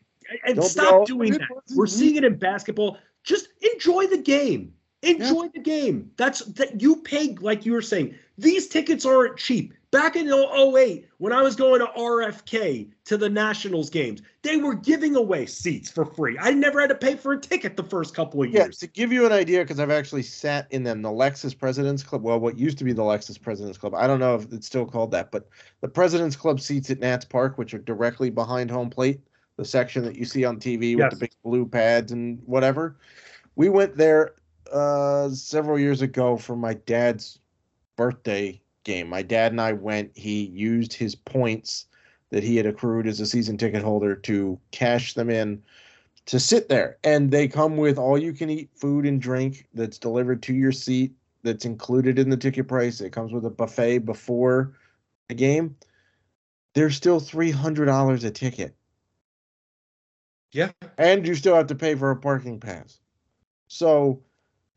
And 0.47 0.63
stop 0.65 0.93
all- 0.93 1.05
doing 1.05 1.33
that. 1.33 1.49
We're 1.75 1.87
seeing 1.87 2.17
it 2.17 2.25
in 2.25 2.37
basketball. 2.37 2.97
Just 3.25 3.49
enjoy 3.75 4.07
the 4.07 4.17
game. 4.19 4.73
Enjoy 5.03 5.49
the 5.53 5.61
game. 5.61 6.11
That's 6.17 6.41
that 6.47 6.81
you 6.81 6.97
pay, 6.97 7.35
like 7.41 7.67
you 7.67 7.73
were 7.73 7.83
saying. 7.83 8.15
These 8.39 8.69
tickets 8.69 9.05
aren't 9.05 9.37
cheap. 9.37 9.75
Back 9.95 10.17
in 10.17 10.29
08, 10.29 11.09
when 11.19 11.33
I 11.33 11.41
was 11.41 11.55
going 11.55 11.79
to 11.79 11.87
RFK 11.87 12.91
to 13.05 13.17
the 13.17 13.31
Nationals 13.31 13.89
games, 13.89 14.23
they 14.43 14.57
were 14.57 14.75
giving 14.75 15.15
away 15.15 15.47
seats 15.47 15.89
for 15.89 16.05
free. 16.05 16.37
I 16.41 16.51
never 16.51 16.81
had 16.81 16.89
to 16.89 16.97
pay 16.97 17.15
for 17.15 17.35
a 17.35 17.41
ticket 17.41 17.77
the 17.77 17.85
first 17.85 18.13
couple 18.13 18.43
of 18.43 18.51
years. 18.51 18.59
yeah, 18.83 18.89
to 18.89 18.93
give 18.93 19.13
you 19.13 19.25
an 19.25 19.31
idea, 19.31 19.61
because 19.61 19.79
I've 19.79 19.93
actually 19.93 20.25
sat 20.25 20.67
in 20.73 20.83
them, 20.83 21.01
the 21.01 21.11
Lexus 21.11 21.57
President's 21.57 22.03
Club. 22.03 22.25
Well, 22.25 22.41
what 22.41 22.59
used 22.59 22.77
to 22.79 22.85
be 22.85 22.93
the 22.93 23.05
Lexus 23.05 23.41
President's 23.41 23.79
Club. 23.79 23.95
I 23.95 24.09
don't 24.09 24.19
know 24.19 24.35
if 24.35 24.53
it's 24.53 24.67
still 24.67 24.85
called 24.85 25.13
that, 25.13 25.31
but 25.31 25.49
the 25.81 25.87
President's 25.87 26.35
Club 26.35 26.61
seats 26.61 26.91
at 26.91 26.99
Nats 26.99 27.25
Park, 27.25 27.57
which 27.57 27.73
are 27.73 27.79
directly 27.79 28.31
behind 28.31 28.73
home 28.73 28.91
plate, 28.91 29.21
the 29.59 29.65
section 29.65 30.03
that 30.03 30.17
you 30.17 30.25
see 30.25 30.45
on 30.45 30.57
TV 30.57 30.97
with 30.97 31.05
Yes. 31.05 31.13
the 31.13 31.21
big 31.21 31.31
blue 31.45 31.67
pads 31.67 32.11
and 32.11 32.43
whatever. 32.47 32.97
We 33.55 33.69
went 33.69 33.97
there 33.97 34.35
uh, 34.73 35.29
several 35.29 35.79
years 35.79 36.03
ago 36.03 36.37
for 36.37 36.57
my 36.57 36.75
dad's 36.75 37.39
birthday 37.95 38.61
game. 38.85 39.09
My 39.09 39.23
dad 39.23 39.53
and 39.53 39.61
I 39.61 39.73
went. 39.73 40.17
He 40.17 40.45
used 40.45 40.93
his 40.93 41.15
points 41.15 41.87
that 42.31 42.43
he 42.43 42.57
had 42.57 42.67
accrued 42.67 43.07
as 43.07 43.21
a 43.21 43.27
season 43.27 43.57
ticket 43.57 43.83
holder 43.83 44.15
to 44.17 44.59
cash 44.71 45.15
them 45.15 45.31
in 45.31 45.63
to 46.27 46.41
sit 46.41 46.69
there. 46.69 46.99
And 47.05 47.31
they 47.31 47.49
come 47.49 47.77
with 47.77 47.99
all 47.99 48.19
you 48.19 48.33
can 48.33 48.51
eat 48.51 48.71
food 48.75 49.07
and 49.07 49.21
drink 49.21 49.67
that's 49.75 49.99
delivered 49.99 50.43
to 50.45 50.55
your 50.55 50.73
seat, 50.73 51.13
that's 51.43 51.65
included 51.65 52.19
in 52.19 52.31
the 52.31 52.37
ticket 52.37 52.69
price. 52.69 53.01
It 53.01 53.11
comes 53.11 53.33
with 53.33 53.45
a 53.45 53.51
buffet 53.51 54.01
before 54.01 54.73
the 55.29 55.35
game. 55.35 55.77
They're 56.75 56.91
still 56.91 57.21
$300 57.21 58.25
a 58.25 58.31
ticket. 58.31 58.75
Yeah. 60.53 60.71
And 60.99 61.27
you 61.27 61.35
still 61.35 61.55
have 61.55 61.67
to 61.69 61.75
pay 61.75 61.95
for 61.95 62.11
a 62.11 62.17
parking 62.17 62.61
pass. 62.61 62.99
So, 63.69 64.23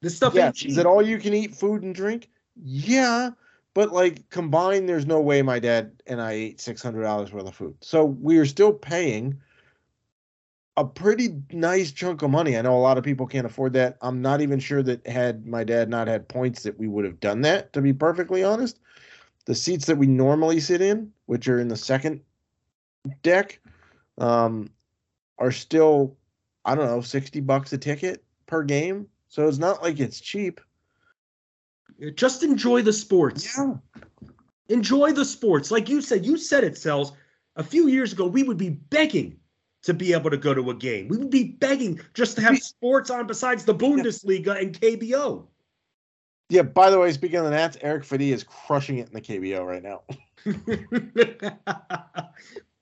This 0.02 0.16
stuff 0.16 0.34
yes, 0.36 0.64
is 0.64 0.78
it 0.78 0.86
all 0.86 1.02
you 1.02 1.18
can 1.18 1.34
eat 1.34 1.56
food 1.56 1.84
and 1.84 1.94
drink? 1.94 2.30
Yeah. 2.56 3.32
But 3.78 3.94
like 3.94 4.28
combined, 4.32 4.90
there's 4.90 5.06
no 5.06 5.22
way 5.22 5.44
my 5.44 5.60
dad 5.60 6.02
and 6.08 6.20
I 6.20 6.32
ate 6.32 6.60
six 6.60 6.82
hundred 6.82 7.04
dollars 7.04 7.32
worth 7.32 7.46
of 7.46 7.54
food. 7.54 7.76
So 7.82 8.06
we 8.06 8.40
are 8.40 8.46
still 8.46 8.74
paying 8.74 9.40
a 10.78 10.84
pretty 10.84 11.44
nice 11.52 11.92
chunk 11.92 12.24
of 12.24 12.32
money. 12.32 12.58
I 12.58 12.64
know 12.64 12.76
a 12.76 12.82
lot 12.82 12.98
of 12.98 13.04
people 13.04 13.28
can't 13.28 13.46
afford 13.46 13.74
that. 13.74 14.00
I'm 14.02 14.20
not 14.20 14.42
even 14.42 14.58
sure 14.60 14.82
that 14.82 15.06
had 15.06 15.46
my 15.46 15.64
dad 15.64 15.90
not 15.90 16.08
had 16.08 16.28
points 16.28 16.64
that 16.64 16.80
we 16.80 16.88
would 16.88 17.06
have 17.06 17.20
done 17.20 17.42
that, 17.42 17.72
to 17.74 17.82
be 17.82 17.94
perfectly 17.94 18.44
honest. 18.44 18.80
The 19.46 19.54
seats 19.54 19.86
that 19.86 20.00
we 20.00 20.08
normally 20.08 20.60
sit 20.60 20.82
in, 20.82 21.14
which 21.28 21.48
are 21.48 21.60
in 21.60 21.68
the 21.68 21.78
second 21.78 22.22
deck, 23.22 23.60
um, 24.18 24.72
are 25.38 25.52
still, 25.52 26.18
I 26.66 26.74
don't 26.74 26.88
know, 26.88 27.02
60 27.02 27.42
bucks 27.42 27.74
a 27.74 27.78
ticket 27.78 28.24
per 28.48 28.64
game. 28.64 29.06
So 29.28 29.48
it's 29.48 29.60
not 29.60 29.84
like 29.84 30.00
it's 30.00 30.20
cheap. 30.20 30.62
Just 32.16 32.44
enjoy 32.44 32.82
the 32.82 32.94
sports. 32.94 33.58
Yeah. 33.58 33.74
enjoy 34.70 35.12
the 35.14 35.26
sports. 35.26 35.72
Like 35.72 35.90
you 35.90 36.02
said, 36.02 36.26
you 36.26 36.38
said 36.38 36.64
it, 36.64 36.74
Selz. 36.74 37.14
A 37.56 37.64
few 37.64 37.88
years 37.88 38.14
ago, 38.14 38.28
we 38.28 38.44
would 38.44 38.58
be 38.58 38.70
begging 38.70 39.40
to 39.84 39.94
be 39.94 40.14
able 40.14 40.30
to 40.30 40.38
go 40.38 40.54
to 40.54 40.70
a 40.70 40.76
game. 40.76 41.08
We 41.08 41.18
would 41.18 41.30
be 41.32 41.44
begging 41.60 42.00
just 42.14 42.36
to 42.36 42.42
have 42.44 42.58
sports 42.60 43.10
on 43.10 43.26
besides 43.26 43.66
the 43.66 43.74
Bundesliga 43.74 44.60
and 44.62 44.80
KBO. 44.80 45.48
Yeah, 46.50 46.62
by 46.62 46.90
the 46.90 47.00
way, 47.00 47.12
speaking 47.12 47.40
of 47.40 47.46
the 47.46 47.52
Nats, 47.52 47.78
Erick 47.82 48.04
Fedde 48.04 48.32
is 48.34 48.44
crushing 48.44 49.00
it 49.00 49.08
in 49.08 49.14
the 49.14 49.22
KBO 49.22 49.66
right 49.66 49.84
now. 49.84 50.04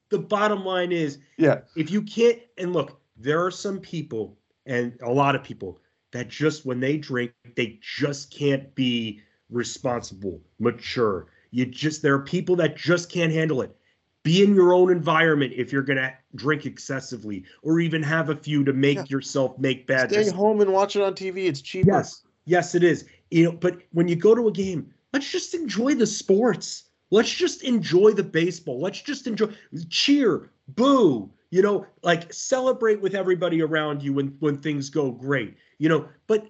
the 0.10 0.19
bottom 0.19 0.63
line 0.65 0.91
is 0.91 1.19
Yeah. 1.38 1.62
if 1.75 1.89
you 1.91 2.01
can't, 2.01 2.39
and 2.58 2.73
look, 2.73 2.99
there 3.17 3.43
are 3.43 3.51
some 3.51 3.80
people, 3.80 4.38
and 4.65 4.97
a 5.01 5.12
lot 5.12 5.36
of 5.36 5.43
people, 5.43 5.80
that 6.15 6.30
just 6.30 6.65
when 6.65 6.80
they 6.80 6.97
drink, 6.97 7.34
they 7.56 7.78
just 7.82 8.34
can't 8.34 8.73
be 8.73 9.21
responsible, 9.49 10.41
mature. 10.60 11.28
You 11.51 11.65
just, 11.65 12.01
there 12.01 12.13
are 12.15 12.21
people 12.21 12.56
that 12.58 12.78
just 12.78 13.12
can't 13.12 13.32
handle 13.34 13.62
it. 13.62 13.75
Be 14.23 14.43
in 14.43 14.56
your 14.56 14.73
own 14.73 14.91
environment 14.91 15.54
if 15.56 15.71
you're 15.71 15.84
going 15.84 15.97
to 15.97 16.12
drink 16.36 16.65
excessively 16.65 17.43
or 17.62 17.80
even 17.80 18.01
have 18.01 18.30
a 18.30 18.36
few 18.36 18.63
to 18.63 18.73
make 18.73 18.97
Yeah. 18.97 19.04
yourself 19.10 19.60
make 19.60 19.86
bad 19.88 20.10
Stay 20.10 20.17
decisions. 20.19 20.36
home 20.38 20.62
and 20.62 20.71
watch 20.73 20.95
it 20.95 21.01
on 21.01 21.13
TV. 21.13 21.45
It's 21.45 21.62
cheaper. 21.62 21.91
Yes, 21.91 22.23
yes, 22.45 22.73
it 22.75 22.84
is. 22.84 23.06
You 23.30 23.45
know, 23.45 23.51
but 23.51 23.82
when 23.91 24.08
you 24.08 24.15
go 24.15 24.34
to 24.34 24.47
a 24.47 24.51
game, 24.51 24.91
let's 25.13 25.30
just 25.30 25.54
enjoy 25.54 25.93
the 25.95 26.08
sports. 26.08 26.86
Let's 27.12 27.32
just 27.32 27.63
enjoy 27.63 28.12
the 28.13 28.23
baseball. 28.23 28.82
Let's 28.82 29.01
just 29.01 29.28
enjoy, 29.28 29.54
cheer, 29.89 30.49
boo. 30.69 31.30
You 31.56 31.62
know, 31.62 31.86
like 32.02 32.34
celebrate 32.34 33.00
with 33.00 33.15
everybody 33.15 33.62
around 33.62 34.04
you 34.04 34.12
when 34.12 34.36
when 34.41 34.58
things 34.58 34.89
go 34.89 35.10
great. 35.10 35.56
You 35.78 35.88
know, 35.88 36.10
but 36.28 36.50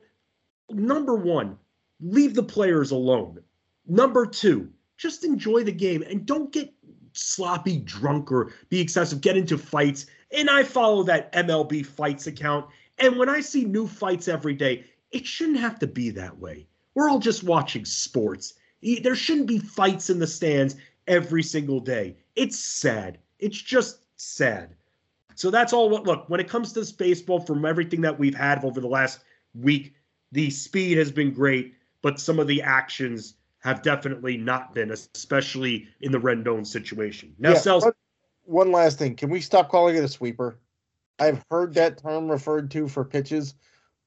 number 0.71 1.13
one, 1.13 1.59
leave 1.99 2.33
the 2.33 2.41
players 2.41 2.89
alone. 2.89 3.37
Number 3.85 4.25
two, 4.25 4.67
just 4.97 5.23
enjoy 5.23 5.63
the 5.63 5.71
game 5.71 6.01
and 6.01 6.25
don't 6.25 6.51
get 6.51 6.73
sloppy 7.13 7.77
drunk 7.77 8.31
or 8.31 8.51
be 8.69 8.81
excessive, 8.81 9.21
get 9.21 9.37
into 9.37 9.59
fights. 9.59 10.07
And 10.35 10.49
I 10.49 10.63
follow 10.63 11.03
that 11.03 11.31
MLB 11.33 11.85
fights 11.85 12.25
account. 12.25 12.65
And 12.97 13.19
when 13.19 13.29
I 13.29 13.41
see 13.41 13.63
new 13.63 13.85
fights 13.85 14.27
every 14.27 14.55
day, 14.55 14.85
it 15.11 15.27
shouldn't 15.27 15.59
have 15.59 15.77
to 15.81 15.87
be 15.87 16.09
that 16.09 16.39
way. 16.39 16.65
We're 16.95 17.09
all 17.11 17.19
just 17.19 17.43
watching 17.43 17.85
sports. 17.85 18.55
There 18.81 19.15
shouldn't 19.15 19.45
be 19.45 19.59
fights 19.59 20.09
in 20.09 20.17
the 20.17 20.25
stands 20.25 20.77
every 21.05 21.43
single 21.43 21.79
day. 21.79 22.17
It's 22.35 22.57
sad. 22.57 23.19
It's 23.37 23.61
just 23.61 23.99
sad. 24.15 24.74
So 25.35 25.51
that's 25.51 25.73
all 25.73 25.89
what 25.89 26.05
look, 26.05 26.29
when 26.29 26.39
it 26.39 26.49
comes 26.49 26.73
to 26.73 26.79
this 26.79 26.91
baseball, 26.91 27.39
from 27.39 27.65
everything 27.65 28.01
that 28.01 28.17
we've 28.17 28.35
had 28.35 28.63
over 28.63 28.79
the 28.79 28.87
last 28.87 29.19
week, 29.53 29.93
the 30.31 30.49
speed 30.49 30.97
has 30.97 31.11
been 31.11 31.33
great, 31.33 31.75
but 32.01 32.19
some 32.19 32.39
of 32.39 32.47
the 32.47 32.61
actions 32.61 33.35
have 33.59 33.81
definitely 33.81 34.37
not 34.37 34.73
been, 34.73 34.91
especially 34.91 35.87
in 36.01 36.11
the 36.11 36.19
Rendon 36.19 36.65
situation. 36.65 37.33
Now, 37.39 37.51
Yeah, 37.51 37.57
Selz, 37.57 37.91
one 38.43 38.71
last 38.71 38.97
thing. 38.99 39.15
Can 39.15 39.29
we 39.29 39.41
stop 39.41 39.69
calling 39.69 39.95
it 39.95 40.03
a 40.03 40.07
sweeper? 40.07 40.59
I've 41.19 41.43
heard 41.49 41.73
that 41.75 41.97
term 41.97 42.29
referred 42.29 42.71
to 42.71 42.87
for 42.87 43.03
pitches 43.03 43.55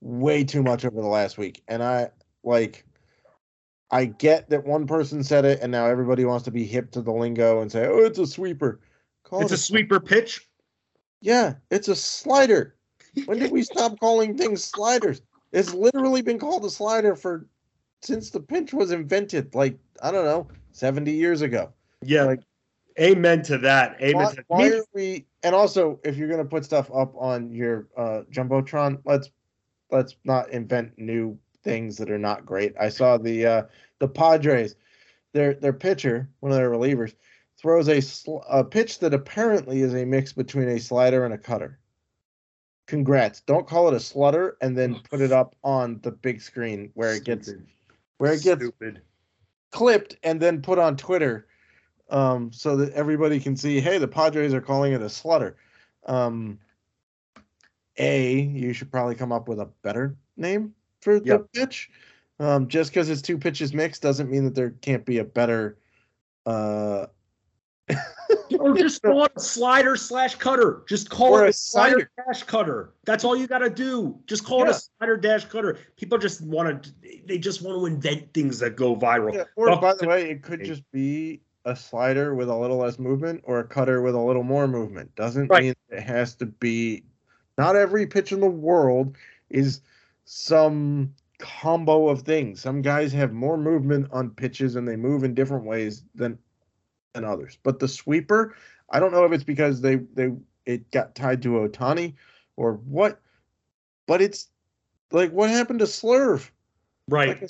way 0.01 0.45
too 0.45 0.63
much 0.63 0.85
over 0.85 1.01
the 1.01 1.09
last 1.09 1.39
week. 1.39 1.63
And 1.69 1.83
I 1.83 2.11
like 2.45 2.85
I 3.91 4.07
get 4.07 4.51
that 4.51 4.65
one 4.65 4.87
person 4.87 5.23
said 5.25 5.45
it 5.45 5.61
and 5.61 5.73
now 5.73 5.87
everybody 5.87 6.25
wants 6.25 6.45
to 6.45 6.51
be 6.51 6.65
hip 6.65 6.91
to 6.93 7.03
the 7.03 7.13
lingo 7.13 7.61
and 7.63 7.73
say, 7.73 7.87
"Oh, 7.87 8.05
it's 8.05 8.19
a 8.19 8.27
sweeper." 8.27 8.81
Call 9.25 9.43
it's 9.43 9.53
it 9.53 9.57
a 9.57 9.59
sweeper 9.59 10.01
pitch. 10.01 10.48
Yeah, 11.21 11.55
it's 11.71 11.89
a 11.89 11.97
slider. 11.97 12.75
When 13.27 13.39
did 13.39 13.51
we 13.51 13.63
stop 13.63 13.99
calling 13.99 14.37
things 14.37 14.63
sliders? 14.65 15.23
It's 15.53 15.75
literally 15.75 16.23
been 16.23 16.39
called 16.39 16.65
a 16.65 16.71
slider 16.71 17.17
for 17.17 17.47
since 18.03 18.31
the 18.31 18.41
pinch 18.41 18.73
was 18.73 18.93
invented, 18.93 19.55
like 19.55 19.77
I 20.03 20.11
don't 20.11 20.25
know, 20.25 20.47
70 20.73 21.11
years 21.11 21.43
ago. 21.43 21.73
Yeah. 22.03 22.25
Like- 22.25 22.43
amen 23.01 23.43
to 23.43 23.59
that. 23.59 23.97
Amen 24.01 24.15
Why, 24.15 24.31
to 24.31 24.37
that. 24.37 24.45
why 24.49 24.69
are 24.71 24.85
we? 24.95 25.27
And 25.43 25.55
also, 25.55 26.01
if 26.05 26.17
you're 26.17 26.29
gonna 26.29 26.45
put 26.45 26.65
stuff 26.65 26.91
up 26.95 27.15
on 27.17 27.53
your 27.53 27.89
uh, 27.97 28.23
jumbotron, 28.31 29.01
let's 29.05 29.31
let's 29.91 30.17
not 30.25 30.51
invent 30.51 30.93
new 30.99 31.39
things 31.65 31.97
that 31.97 32.11
are 32.11 32.19
not 32.19 32.47
great. 32.47 32.75
I 32.81 32.89
saw 32.89 33.19
the 33.19 33.47
uh, 33.47 33.63
the 33.99 34.09
Padres, 34.09 34.77
their 35.33 35.55
their 35.55 35.73
pitcher, 35.73 36.29
one 36.41 36.53
of 36.53 36.59
their 36.59 36.71
relievers, 36.71 37.15
throws 37.61 37.89
a 37.89 38.01
sl- 38.01 38.39
a 38.49 38.65
pitch 38.65 39.01
that 39.01 39.15
apparently 39.15 39.81
is 39.83 39.95
a 39.95 40.05
mix 40.05 40.33
between 40.33 40.69
a 40.69 40.79
slider 40.81 41.25
and 41.25 41.35
a 41.35 41.39
cutter. 41.39 41.79
Congrats! 42.87 43.41
Don't 43.43 43.67
call 43.67 43.89
it 43.89 43.95
a 43.95 43.99
slutter 43.99 44.53
and 44.63 44.77
then 44.77 45.01
put 45.11 45.21
it 45.21 45.33
up 45.33 45.55
on 45.63 46.01
the 46.03 46.11
big 46.11 46.41
screen 46.41 46.91
where 46.95 47.15
it 47.15 47.25
gets 47.25 47.49
Stupid. 47.49 47.67
where 48.17 48.33
it 48.33 48.43
gets 48.43 48.63
Stupid. 48.63 49.03
clipped 49.73 50.17
and 50.23 50.41
then 50.41 50.63
put 50.63 50.79
on 50.79 50.97
Twitter 50.97 51.47
um, 52.11 52.51
so 52.53 52.77
that 52.77 52.93
everybody 52.95 53.39
can 53.41 53.57
see, 53.57 53.81
hey, 53.81 53.99
the 53.99 54.09
Padres 54.09 54.55
are 54.55 54.63
calling 54.63 54.95
it 54.95 55.03
a 55.03 55.07
slutter. 55.07 55.55
Um, 56.07 56.59
a, 57.99 58.33
you 58.41 58.73
should 58.73 58.91
probably 58.91 59.15
come 59.17 59.33
up 59.33 59.49
with 59.49 59.61
a 59.61 59.67
better 59.83 60.17
name 60.37 60.75
for 61.03 61.21
the 61.21 61.41
pitch. 61.53 61.91
Um, 62.41 62.69
just 62.69 62.91
because 62.91 63.11
it's 63.11 63.21
two 63.21 63.37
pitches 63.37 63.75
mixed 63.75 64.01
doesn't 64.01 64.31
mean 64.31 64.45
that 64.45 64.55
there 64.55 64.71
can't 64.71 65.05
be 65.05 65.19
a 65.19 65.25
better. 65.25 65.77
Uh, 66.47 67.07
or 68.59 68.75
just 68.77 69.03
call 69.03 69.25
it 69.25 69.33
a 69.37 69.41
slider 69.41 69.97
slash 69.97 70.35
cutter. 70.35 70.83
Just 70.89 71.11
call 71.11 71.35
Or 71.35 71.47
it 71.47 71.51
a 71.51 71.53
slider 71.53 72.11
dash 72.27 72.43
cutter. 72.43 72.93
That's 73.05 73.25
all 73.25 73.37
you 73.37 73.47
got 73.47 73.59
to 73.59 73.71
do. 73.71 74.19
Just 74.27 74.45
call 74.45 74.63
it 74.65 74.69
a 74.71 74.75
slider 74.75 75.17
dash 75.17 75.45
cutter. 75.47 75.79
People 75.97 76.19
just 76.19 76.41
want 76.43 76.83
to. 76.85 76.93
They 77.27 77.39
just 77.39 77.63
want 77.63 77.79
to 77.79 77.87
invent 77.87 78.33
things 78.35 78.59
that 78.61 78.77
go 78.77 78.95
viral. 78.97 79.35
yeah, 79.35 79.45
or 79.57 79.71
Oh, 79.71 79.77
by 79.81 79.95
the 79.95 80.07
way, 80.07 80.31
it 80.31 80.43
could 80.43 80.65
just 80.65 80.83
be 80.93 81.41
a 81.65 81.75
slider 81.77 82.35
with 82.35 82.49
a 82.49 82.55
little 82.57 82.79
less 82.79 82.99
movement 82.99 83.43
or 83.45 83.61
a 83.61 83.65
cutter 83.65 84.01
with 84.03 84.15
a 84.15 84.21
little 84.21 84.43
more 84.45 84.67
movement. 84.67 85.15
Doesn't 85.15 85.49
Right. 85.49 85.63
mean 85.65 85.75
it 85.91 86.03
has 86.03 86.35
to 86.37 86.47
be. 86.47 87.05
Not 87.59 87.77
every 87.77 88.07
pitch 88.07 88.33
in 88.33 88.41
the 88.41 88.47
world 88.49 89.17
is 89.51 89.81
some 90.25 91.13
combo 91.39 92.09
of 92.09 92.23
things. 92.23 92.61
Some 92.61 92.83
guys 92.83 93.13
have 93.13 93.33
more 93.33 93.57
movement 93.57 94.09
on 94.13 94.31
pitches 94.31 94.77
and 94.77 94.87
they 94.87 94.97
move 94.97 95.25
in 95.25 95.35
different 95.35 95.65
ways 95.65 96.05
than 96.15 96.39
than 97.21 97.31
others. 97.31 97.59
But 97.63 97.79
the 97.79 97.89
sweeper, 97.89 98.55
I 98.91 99.01
don't 99.01 99.13
know 99.13 99.25
if 99.25 99.33
it's 99.33 99.45
because 99.45 99.81
they 99.81 99.97
they 100.15 100.33
it 100.67 100.91
got 100.91 101.15
tied 101.15 101.43
to 101.43 101.51
Ohtani 101.51 102.15
or 102.57 102.75
what, 102.75 103.21
but 104.07 104.21
it's 104.23 104.49
like 105.13 105.31
what 105.33 105.51
happened 105.51 105.81
to 105.81 105.87
Slurve? 105.87 106.51
Right. 107.09 107.29
Like 107.29 107.43
a 107.43 107.49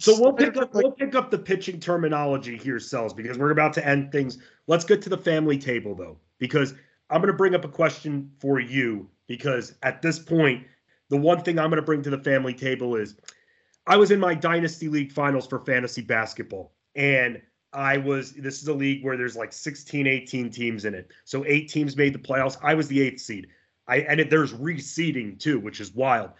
So 0.00 0.20
we'll 0.20 0.32
pick 0.32 0.56
up 0.56 0.74
like- 0.74 0.84
we'll 0.84 0.92
pick 0.92 1.14
up 1.14 1.30
the 1.30 1.38
pitching 1.38 1.80
terminology 1.80 2.56
here, 2.56 2.76
Selz, 2.76 3.14
because 3.14 3.38
we're 3.38 3.50
about 3.50 3.72
to 3.74 3.86
end 3.86 4.12
things. 4.12 4.38
Let's 4.66 4.84
get 4.84 5.02
to 5.02 5.08
the 5.08 5.18
family 5.18 5.58
table 5.58 5.94
though, 5.94 6.18
because 6.38 6.74
I'm 7.10 7.20
going 7.20 7.32
to 7.32 7.36
bring 7.36 7.54
up 7.54 7.64
a 7.64 7.68
question 7.68 8.30
for 8.38 8.60
you. 8.60 9.08
Because 9.26 9.74
at 9.82 10.00
this 10.00 10.18
point, 10.18 10.66
the 11.10 11.16
one 11.16 11.42
thing 11.42 11.58
I'm 11.58 11.68
going 11.68 11.76
to 11.76 11.82
bring 11.82 12.02
to 12.02 12.10
the 12.10 12.22
family 12.22 12.54
table 12.54 12.96
is, 12.96 13.16
I 13.86 13.96
was 13.98 14.10
in 14.10 14.18
my 14.18 14.34
dynasty 14.34 14.88
league 14.88 15.12
finals 15.12 15.46
for 15.46 15.58
fantasy 15.60 16.00
basketball, 16.00 16.72
and 16.94 17.40
I 17.72 17.98
was. 17.98 18.32
This 18.32 18.62
is 18.62 18.68
a 18.68 18.74
league 18.74 19.04
where 19.04 19.16
there's 19.16 19.36
like 19.36 19.52
16, 19.52 20.06
18 20.06 20.50
teams 20.50 20.84
in 20.84 20.94
it, 20.94 21.10
so 21.24 21.44
eight 21.46 21.68
teams 21.68 21.96
made 21.96 22.14
the 22.14 22.18
playoffs. 22.18 22.56
I 22.62 22.74
was 22.74 22.88
the 22.88 23.00
eighth 23.00 23.20
seed. 23.20 23.48
I 23.86 23.98
and 23.98 24.20
it, 24.20 24.30
there's 24.30 24.52
reseeding 24.52 25.38
too, 25.38 25.58
which 25.60 25.80
is 25.80 25.94
wild. 25.94 26.30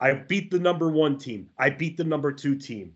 I 0.00 0.14
beat 0.14 0.50
the 0.50 0.58
number 0.58 0.88
one 0.88 1.18
team. 1.18 1.48
I 1.58 1.70
beat 1.70 1.96
the 1.96 2.04
number 2.04 2.32
two 2.32 2.56
team. 2.56 2.94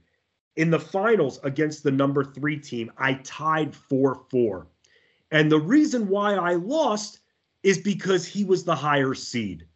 In 0.57 0.71
the 0.71 0.79
finals 0.79 1.41
against 1.43 1.83
the 1.83 1.91
number 1.91 2.25
three 2.25 2.57
team, 2.57 2.91
I 2.97 3.15
tied 3.25 3.75
4 3.75 4.23
4. 4.31 4.67
And 5.33 5.51
the 5.51 5.59
reason 5.59 6.09
why 6.09 6.35
I 6.35 6.55
lost 6.55 7.21
is 7.63 7.79
because 7.79 8.25
he 8.25 8.45
was 8.45 8.65
the 8.65 8.75
higher 8.75 9.15
seed. 9.15 9.67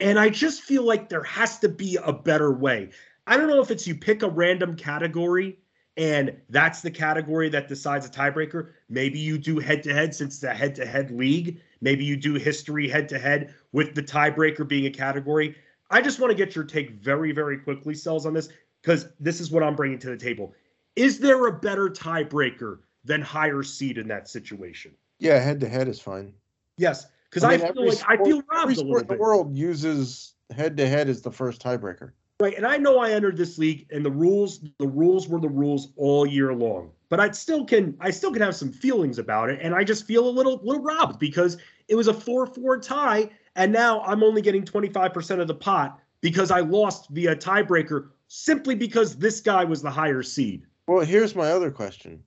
And 0.00 0.18
I 0.18 0.28
just 0.28 0.62
feel 0.62 0.84
like 0.84 1.08
there 1.08 1.24
has 1.24 1.58
to 1.60 1.68
be 1.68 1.98
a 2.04 2.12
better 2.12 2.52
way. 2.52 2.90
I 3.26 3.36
don't 3.36 3.48
know 3.48 3.60
if 3.60 3.70
it's 3.70 3.86
you 3.86 3.94
pick 3.94 4.22
a 4.22 4.28
random 4.28 4.76
category 4.76 5.58
and 5.96 6.34
that's 6.48 6.80
the 6.80 6.90
category 6.90 7.48
that 7.50 7.68
decides 7.68 8.06
a 8.06 8.10
tiebreaker. 8.10 8.70
Maybe 8.88 9.18
you 9.18 9.36
do 9.38 9.58
head 9.58 9.82
to 9.84 9.92
head 9.92 10.14
since 10.14 10.36
it's 10.36 10.44
a 10.44 10.54
head 10.54 10.74
to 10.76 10.86
head 10.86 11.10
league. 11.10 11.60
Maybe 11.80 12.04
you 12.04 12.16
do 12.16 12.34
history 12.34 12.88
head 12.88 13.08
to 13.10 13.18
head 13.18 13.54
with 13.72 13.94
the 13.94 14.02
tiebreaker 14.02 14.66
being 14.66 14.86
a 14.86 14.90
category. 14.90 15.56
I 15.90 16.00
just 16.00 16.18
want 16.18 16.30
to 16.30 16.34
get 16.34 16.54
your 16.54 16.64
take 16.64 16.92
very, 16.92 17.32
very 17.32 17.58
quickly, 17.58 17.94
Selz, 17.94 18.24
on 18.24 18.32
this, 18.32 18.48
because 18.80 19.08
this 19.20 19.40
is 19.40 19.50
what 19.50 19.62
I'm 19.62 19.76
bringing 19.76 19.98
to 19.98 20.10
the 20.10 20.16
table. 20.16 20.54
Is 20.96 21.18
there 21.18 21.46
a 21.46 21.52
better 21.52 21.88
tiebreaker 21.88 22.78
than 23.04 23.20
higher 23.20 23.62
seed 23.62 23.98
in 23.98 24.08
that 24.08 24.28
situation? 24.28 24.92
Yeah, 25.18 25.38
head 25.38 25.60
to 25.60 25.68
head 25.68 25.88
is 25.88 26.00
fine. 26.00 26.32
Yes, 26.78 27.06
because 27.28 27.44
I, 27.44 27.50
mean, 27.50 27.60
feel 27.60 27.68
every 27.68 27.88
like 27.90 27.98
I 28.08 28.14
sport- 28.14 28.26
feel 28.26 28.36
every 28.38 28.46
robbed 28.50 28.72
a 28.72 28.74
sport 28.76 29.02
in 29.02 29.06
the 29.08 29.14
world 29.16 29.56
uses 29.56 30.34
head 30.54 30.76
to 30.78 30.88
head 30.88 31.08
as 31.08 31.20
the 31.20 31.30
first 31.30 31.62
tiebreaker. 31.62 32.12
Right, 32.42 32.56
and 32.56 32.66
I 32.66 32.76
know 32.76 32.98
I 32.98 33.12
entered 33.12 33.36
this 33.36 33.56
league, 33.56 33.86
and 33.92 34.04
the 34.04 34.10
rules 34.10 34.64
the 34.78 34.88
rules 34.88 35.28
were 35.28 35.38
the 35.38 35.48
rules 35.48 35.92
all 35.94 36.26
year 36.26 36.52
long. 36.52 36.90
But 37.08 37.20
I 37.20 37.30
still 37.30 37.64
can 37.64 37.96
I 38.00 38.10
still 38.10 38.32
can 38.32 38.42
have 38.42 38.56
some 38.56 38.72
feelings 38.72 39.20
about 39.20 39.48
it, 39.48 39.60
and 39.62 39.76
I 39.76 39.84
just 39.84 40.08
feel 40.08 40.28
a 40.28 40.28
little 40.28 40.60
little 40.64 40.82
robbed 40.82 41.20
because 41.20 41.56
it 41.86 41.94
was 41.94 42.08
a 42.08 42.12
four 42.12 42.46
four 42.46 42.80
tie, 42.80 43.30
and 43.54 43.70
now 43.70 44.00
I'm 44.00 44.24
only 44.24 44.42
getting 44.42 44.64
25 44.64 45.12
percent 45.12 45.40
of 45.40 45.46
the 45.46 45.54
pot 45.54 46.00
because 46.20 46.50
I 46.50 46.58
lost 46.58 47.10
via 47.10 47.36
tiebreaker 47.36 48.08
simply 48.26 48.74
because 48.74 49.14
this 49.14 49.40
guy 49.40 49.62
was 49.62 49.80
the 49.80 49.90
higher 49.92 50.24
seed. 50.24 50.66
Well, 50.88 51.04
here's 51.04 51.36
my 51.36 51.52
other 51.52 51.70
question. 51.70 52.24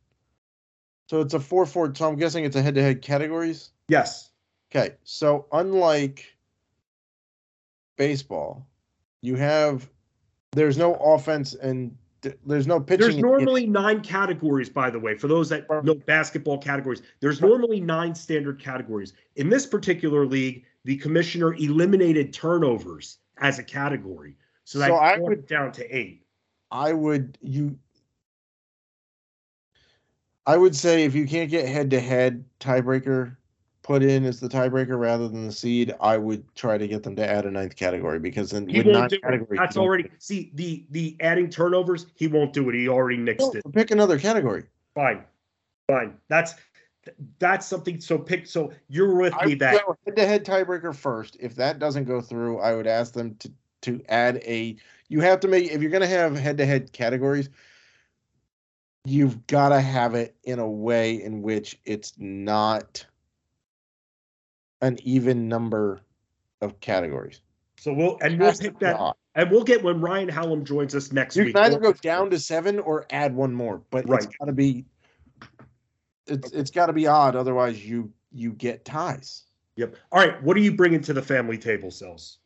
So 1.10 1.20
it's 1.20 1.34
a 1.34 1.42
four 1.42 1.66
four. 1.66 1.94
So 1.94 2.08
I'm 2.08 2.16
guessing 2.16 2.46
it's 2.46 2.56
a 2.56 2.62
head 2.62 2.76
to 2.76 2.82
head 2.82 3.02
categories. 3.02 3.72
Yes. 3.90 4.30
Okay, 4.72 4.96
so 5.04 5.48
unlike 5.52 6.38
baseball, 7.98 8.66
you 9.20 9.36
have 9.36 9.90
there's 10.56 10.78
no 10.78 10.96
offense 10.96 11.54
and 11.54 11.96
there's 12.46 12.66
no 12.66 12.80
pitching. 12.80 13.02
There's 13.02 13.18
normally 13.18 13.68
nine 13.68 14.02
categories, 14.02 14.70
by 14.70 14.90
the 14.90 15.00
way, 15.00 15.16
for 15.16 15.28
those 15.28 15.50
that 15.50 15.68
know 15.84 15.94
basketball 15.94 16.58
categories. 16.58 17.04
There's 17.20 17.42
normally 17.42 17.80
nine 17.80 18.16
standard 18.16 18.60
categories. 18.60 19.14
In 19.36 19.50
this 19.50 19.66
particular 19.66 20.26
league, 20.26 20.64
the 20.86 20.98
commissioner 20.98 21.54
eliminated 21.56 22.34
turnovers 22.34 23.20
as 23.38 23.60
a 23.60 23.64
category. 23.64 24.38
So 24.64 24.80
that 24.80 24.88
So 24.88 24.96
I 24.96 25.18
would- 25.18 25.46
down 25.46 25.72
to 25.74 25.96
eight. 25.96 26.26
I 26.72 26.94
would 26.94 27.38
you. 27.42 27.78
I 30.48 30.58
would 30.58 30.76
say 30.76 31.04
if 31.04 31.14
you 31.16 31.28
can't 31.28 31.50
get 31.50 31.68
head 31.68 31.92
to 31.92 32.00
head 32.00 32.44
tiebreaker 32.60 33.36
put 33.86 34.02
in 34.02 34.26
as 34.26 34.40
the 34.40 34.50
tiebreaker 34.50 35.00
rather 35.00 35.28
than 35.28 35.46
the 35.46 35.54
seed, 35.54 35.94
I 36.02 36.18
would 36.18 36.44
try 36.56 36.76
to 36.76 36.88
get 36.88 37.04
them 37.04 37.16
to 37.18 37.30
add 37.30 37.46
a 37.46 37.52
ninth 37.52 37.76
category 37.76 38.18
because 38.18 38.50
then 38.50 38.68
He 38.68 38.82
won't 38.82 39.12
do 39.12 39.20
it. 39.22 39.48
That's 39.52 39.78
already 39.78 40.10
see 40.18 40.52
the 40.56 40.88
the 40.90 41.16
adding 41.20 41.52
turnovers. 41.52 42.08
He 42.16 42.26
won't 42.26 42.52
do 42.52 42.68
it. 42.70 42.76
He 42.76 42.90
already 42.90 43.20
nixed 43.20 43.42
No, 43.42 43.52
it. 43.54 43.74
pick 43.74 43.92
another 43.92 44.18
category. 44.18 44.64
Fine, 44.96 45.24
fine. 45.88 46.18
That's 46.30 46.56
that's 47.38 47.68
something. 47.68 48.02
So 48.02 48.18
pick. 48.18 48.48
So 48.48 48.74
you're 48.90 49.14
with 49.14 49.36
I 49.40 49.46
me 49.46 49.56
that 49.56 49.84
head 50.06 50.16
to 50.16 50.26
head 50.26 50.46
tiebreaker 50.46 50.96
first. 50.96 51.38
If 51.40 51.54
that 51.56 51.78
doesn't 51.78 52.06
go 52.06 52.22
through, 52.22 52.62
I 52.62 52.74
would 52.74 52.88
ask 52.88 53.14
them 53.14 53.36
to 53.36 53.52
to 53.84 54.02
add 54.10 54.38
a. 54.38 54.78
You 55.10 55.22
have 55.22 55.40
to 55.42 55.48
make 55.48 55.72
if 55.72 55.80
you're 55.80 55.92
going 55.92 56.02
to 56.02 56.08
have 56.08 56.36
head 56.36 56.58
to 56.58 56.66
head 56.66 56.92
categories. 56.92 57.50
You've 59.08 59.46
got 59.46 59.70
to 59.70 59.80
have 59.80 60.16
it 60.16 60.36
in 60.44 60.58
a 60.58 60.68
way 60.68 61.22
in 61.22 61.44
which 61.44 61.80
it's 61.86 62.14
not 62.18 63.06
an 64.82 64.98
even 65.04 65.48
number 65.48 66.02
of 66.62 66.80
categories. 66.80 67.42
so 67.78 67.94
we'll 67.94 68.18
and 68.22 68.40
we'll 68.40 68.50
has 68.50 68.60
pick 68.60 68.78
that 68.80 68.96
odd. 68.98 69.16
and 69.36 69.50
we'll 69.52 69.64
get 69.64 69.84
when 69.84 70.00
Ryan 70.02 70.30
Hallam 70.30 70.64
joins 70.66 70.96
us 70.96 71.12
next 71.12 71.36
You 71.36 71.46
week. 71.46 71.56
can 71.56 71.64
either 71.66 71.80
we'll- 71.80 71.92
go 71.94 71.98
down 72.02 72.30
to 72.32 72.40
seven 72.40 72.80
or 72.80 73.06
add 73.10 73.36
one 73.36 73.54
more, 73.54 73.82
but 73.90 74.06
it's 74.10 74.26
got 74.28 74.46
to 74.46 74.54
be. 74.54 74.86
It's 76.28 76.52
it's 76.52 76.72
got 76.72 76.88
to 76.88 76.94
be 76.94 77.06
odd, 77.08 77.36
otherwise 77.36 77.86
you 77.86 78.12
you 78.32 78.52
get 78.54 78.84
ties. 78.86 79.44
Yep. 79.76 79.96
All 80.12 80.20
right. 80.20 80.42
What 80.42 80.56
are 80.58 80.62
you 80.62 80.74
bringing 80.76 81.02
to 81.02 81.14
the 81.14 81.22
family 81.22 81.58
table, 81.58 81.90
Selz? 81.90 82.38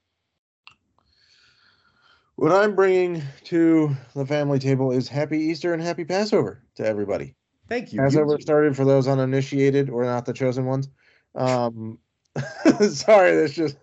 What 2.35 2.51
I'm 2.51 2.73
bringing 2.75 3.21
to 3.45 3.95
the 4.15 4.25
family 4.25 4.59
table 4.59 4.91
is 4.91 5.07
happy 5.07 5.37
Easter 5.37 5.73
and 5.73 5.81
happy 5.81 6.05
Passover 6.05 6.63
to 6.75 6.85
everybody. 6.85 7.35
Thank 7.67 7.91
you. 7.93 7.99
Passover 7.99 8.33
You- 8.33 8.41
started 8.41 8.75
for 8.75 8.85
those 8.85 9.07
uninitiated 9.07 9.89
or 9.89 10.03
not 10.05 10.25
the 10.25 10.33
chosen 10.33 10.65
ones. 10.65 10.89
Um, 11.35 11.99
sorry, 12.91 13.35
that's 13.35 13.53
just 13.53 13.77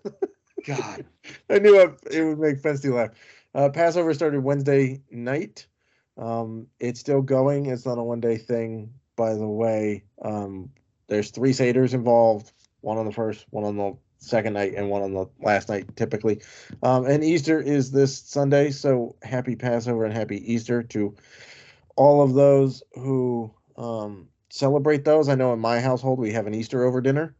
God. 0.65 1.05
I 1.49 1.59
knew 1.59 1.79
it, 1.79 1.99
it 2.11 2.23
would 2.23 2.39
make 2.39 2.61
Fensty 2.61 2.89
laugh. 2.89 3.11
Uh, 3.55 3.69
Passover 3.69 4.13
started 4.13 4.43
Wednesday 4.43 5.01
night. 5.09 5.65
Um, 6.17 6.67
it's 6.79 6.99
still 6.99 7.21
going. 7.21 7.67
It's 7.67 7.85
not 7.85 7.97
a 7.97 8.03
one 8.03 8.19
day 8.19 8.37
thing, 8.37 8.93
by 9.15 9.33
the 9.33 9.47
way. 9.47 10.03
Um, 10.21 10.69
there's 11.07 11.31
three 11.31 11.53
Seder's 11.53 11.93
involved 11.93 12.51
one 12.81 12.97
on 12.97 13.05
the 13.05 13.11
first, 13.11 13.45
one 13.49 13.63
on 13.63 13.77
the 13.77 13.97
second 14.19 14.53
night, 14.53 14.73
and 14.75 14.89
one 14.89 15.01
on 15.01 15.13
the 15.13 15.25
last 15.41 15.69
night, 15.69 15.95
typically. 15.95 16.41
Um, 16.83 17.05
and 17.05 17.23
Easter 17.23 17.59
is 17.59 17.91
this 17.91 18.17
Sunday. 18.17 18.71
So 18.71 19.15
happy 19.23 19.55
Passover 19.55 20.05
and 20.05 20.13
happy 20.13 20.53
Easter 20.53 20.83
to 20.83 21.15
all 21.95 22.21
of 22.21 22.33
those 22.33 22.83
who 22.93 23.51
um, 23.77 24.27
celebrate 24.49 25.05
those. 25.05 25.29
I 25.29 25.35
know 25.35 25.53
in 25.53 25.59
my 25.59 25.79
household, 25.79 26.19
we 26.19 26.31
have 26.33 26.47
an 26.47 26.53
Easter 26.53 26.83
over 26.83 27.01
dinner 27.01 27.35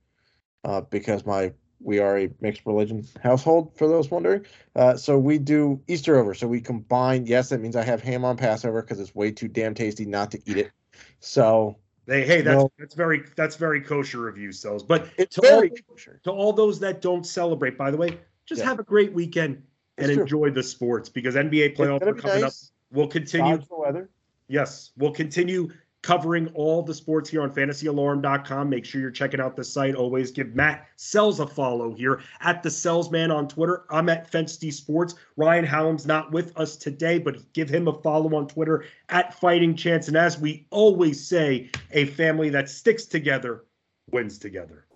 uh, 0.68 0.82
because 0.82 1.26
my 1.26 1.52
we 1.80 2.00
are 2.00 2.18
a 2.18 2.30
mixed 2.42 2.64
religion 2.66 3.08
household 3.24 3.72
for 3.78 3.88
those 3.88 4.10
wondering. 4.12 4.46
Uh, 4.76 4.96
so 4.98 5.18
we 5.18 5.38
do 5.38 5.80
Easter 5.88 6.18
over. 6.18 6.34
So 6.34 6.48
we 6.48 6.60
combine. 6.60 7.26
Yes, 7.28 7.50
that 7.50 7.62
means 7.62 7.76
I 7.76 7.84
have 7.84 8.02
ham 8.02 8.26
on 8.26 8.36
Passover 8.36 8.82
because 8.82 9.00
it's 9.00 9.14
way 9.16 9.32
too 9.32 9.48
damn 9.48 9.74
tasty 9.76 10.04
not 10.06 10.32
to 10.32 10.40
eat 10.46 10.58
it. 10.58 10.72
So 11.20 11.78
Hey, 12.08 12.26
hey, 12.26 12.40
that's 12.42 12.56
No. 12.64 12.72
that's 12.80 12.96
very 12.96 13.24
that's 13.36 13.58
very 13.58 13.82
kosher 13.82 14.28
of 14.30 14.38
you, 14.38 14.50
Selz. 14.50 14.88
But 14.88 15.08
it's 15.18 15.36
To 15.36 15.42
very 15.42 15.70
all- 15.70 15.78
kosher. 15.90 16.20
to 16.24 16.32
all 16.32 16.54
those 16.54 16.80
that 16.80 17.02
don't 17.02 17.26
celebrate, 17.26 17.78
by 17.78 17.92
the 17.92 17.98
way, 17.98 18.18
just 18.46 18.60
Yeah. 18.60 18.66
have 18.70 18.80
a 18.80 18.84
great 18.84 19.12
weekend 19.14 19.62
and 19.98 20.06
It's 20.08 20.14
true. 20.14 20.24
enjoy 20.24 20.50
the 20.52 20.64
sports 20.64 21.10
because 21.10 21.36
NBA 21.36 21.70
playoffs 21.76 22.04
are 22.04 22.14
coming 22.14 22.44
up. 22.46 22.54
We'll 22.92 23.08
continue. 23.08 23.58
The 23.58 23.66
weather. 23.72 24.10
Yes, 24.48 24.92
we'll 24.98 25.12
continue 25.12 25.70
covering 26.08 26.48
all 26.54 26.82
the 26.82 26.94
sports 26.94 27.30
here 27.30 27.42
on 27.42 27.52
fantasyalarm.com. 27.52 28.70
Make 28.70 28.86
sure 28.86 29.02
you're 29.02 29.12
checking 29.12 29.42
out 29.42 29.58
the 29.58 29.64
site. 29.66 29.94
Always 29.94 30.32
give 30.32 30.56
Matt 30.56 30.88
Selz 30.98 31.42
a 31.42 31.46
follow 31.46 31.94
here 31.94 32.22
at 32.40 32.64
the 32.64 32.70
Selzman 32.70 33.30
on 33.30 33.50
Twitter. 33.50 33.84
I'm 33.90 34.08
at 34.08 34.32
Fensty 34.32 34.72
Sports. 34.72 35.16
Ryan 35.36 35.66
Hallam's 35.66 36.06
not 36.06 36.32
with 36.32 36.58
us 36.58 36.78
today, 36.78 37.20
but 37.20 37.52
give 37.52 37.70
him 37.70 37.90
a 37.90 38.02
follow 38.02 38.34
on 38.38 38.48
Twitter 38.48 38.86
at 39.10 39.34
Fighting 39.34 39.76
Chance. 39.76 40.08
And 40.08 40.16
as 40.16 40.40
we 40.40 40.66
always 40.70 41.22
say, 41.28 41.70
a 41.92 42.06
family 42.06 42.50
that 42.52 42.70
sticks 42.70 43.04
together 43.04 43.66
wins 44.10 44.38
together. 44.38 44.87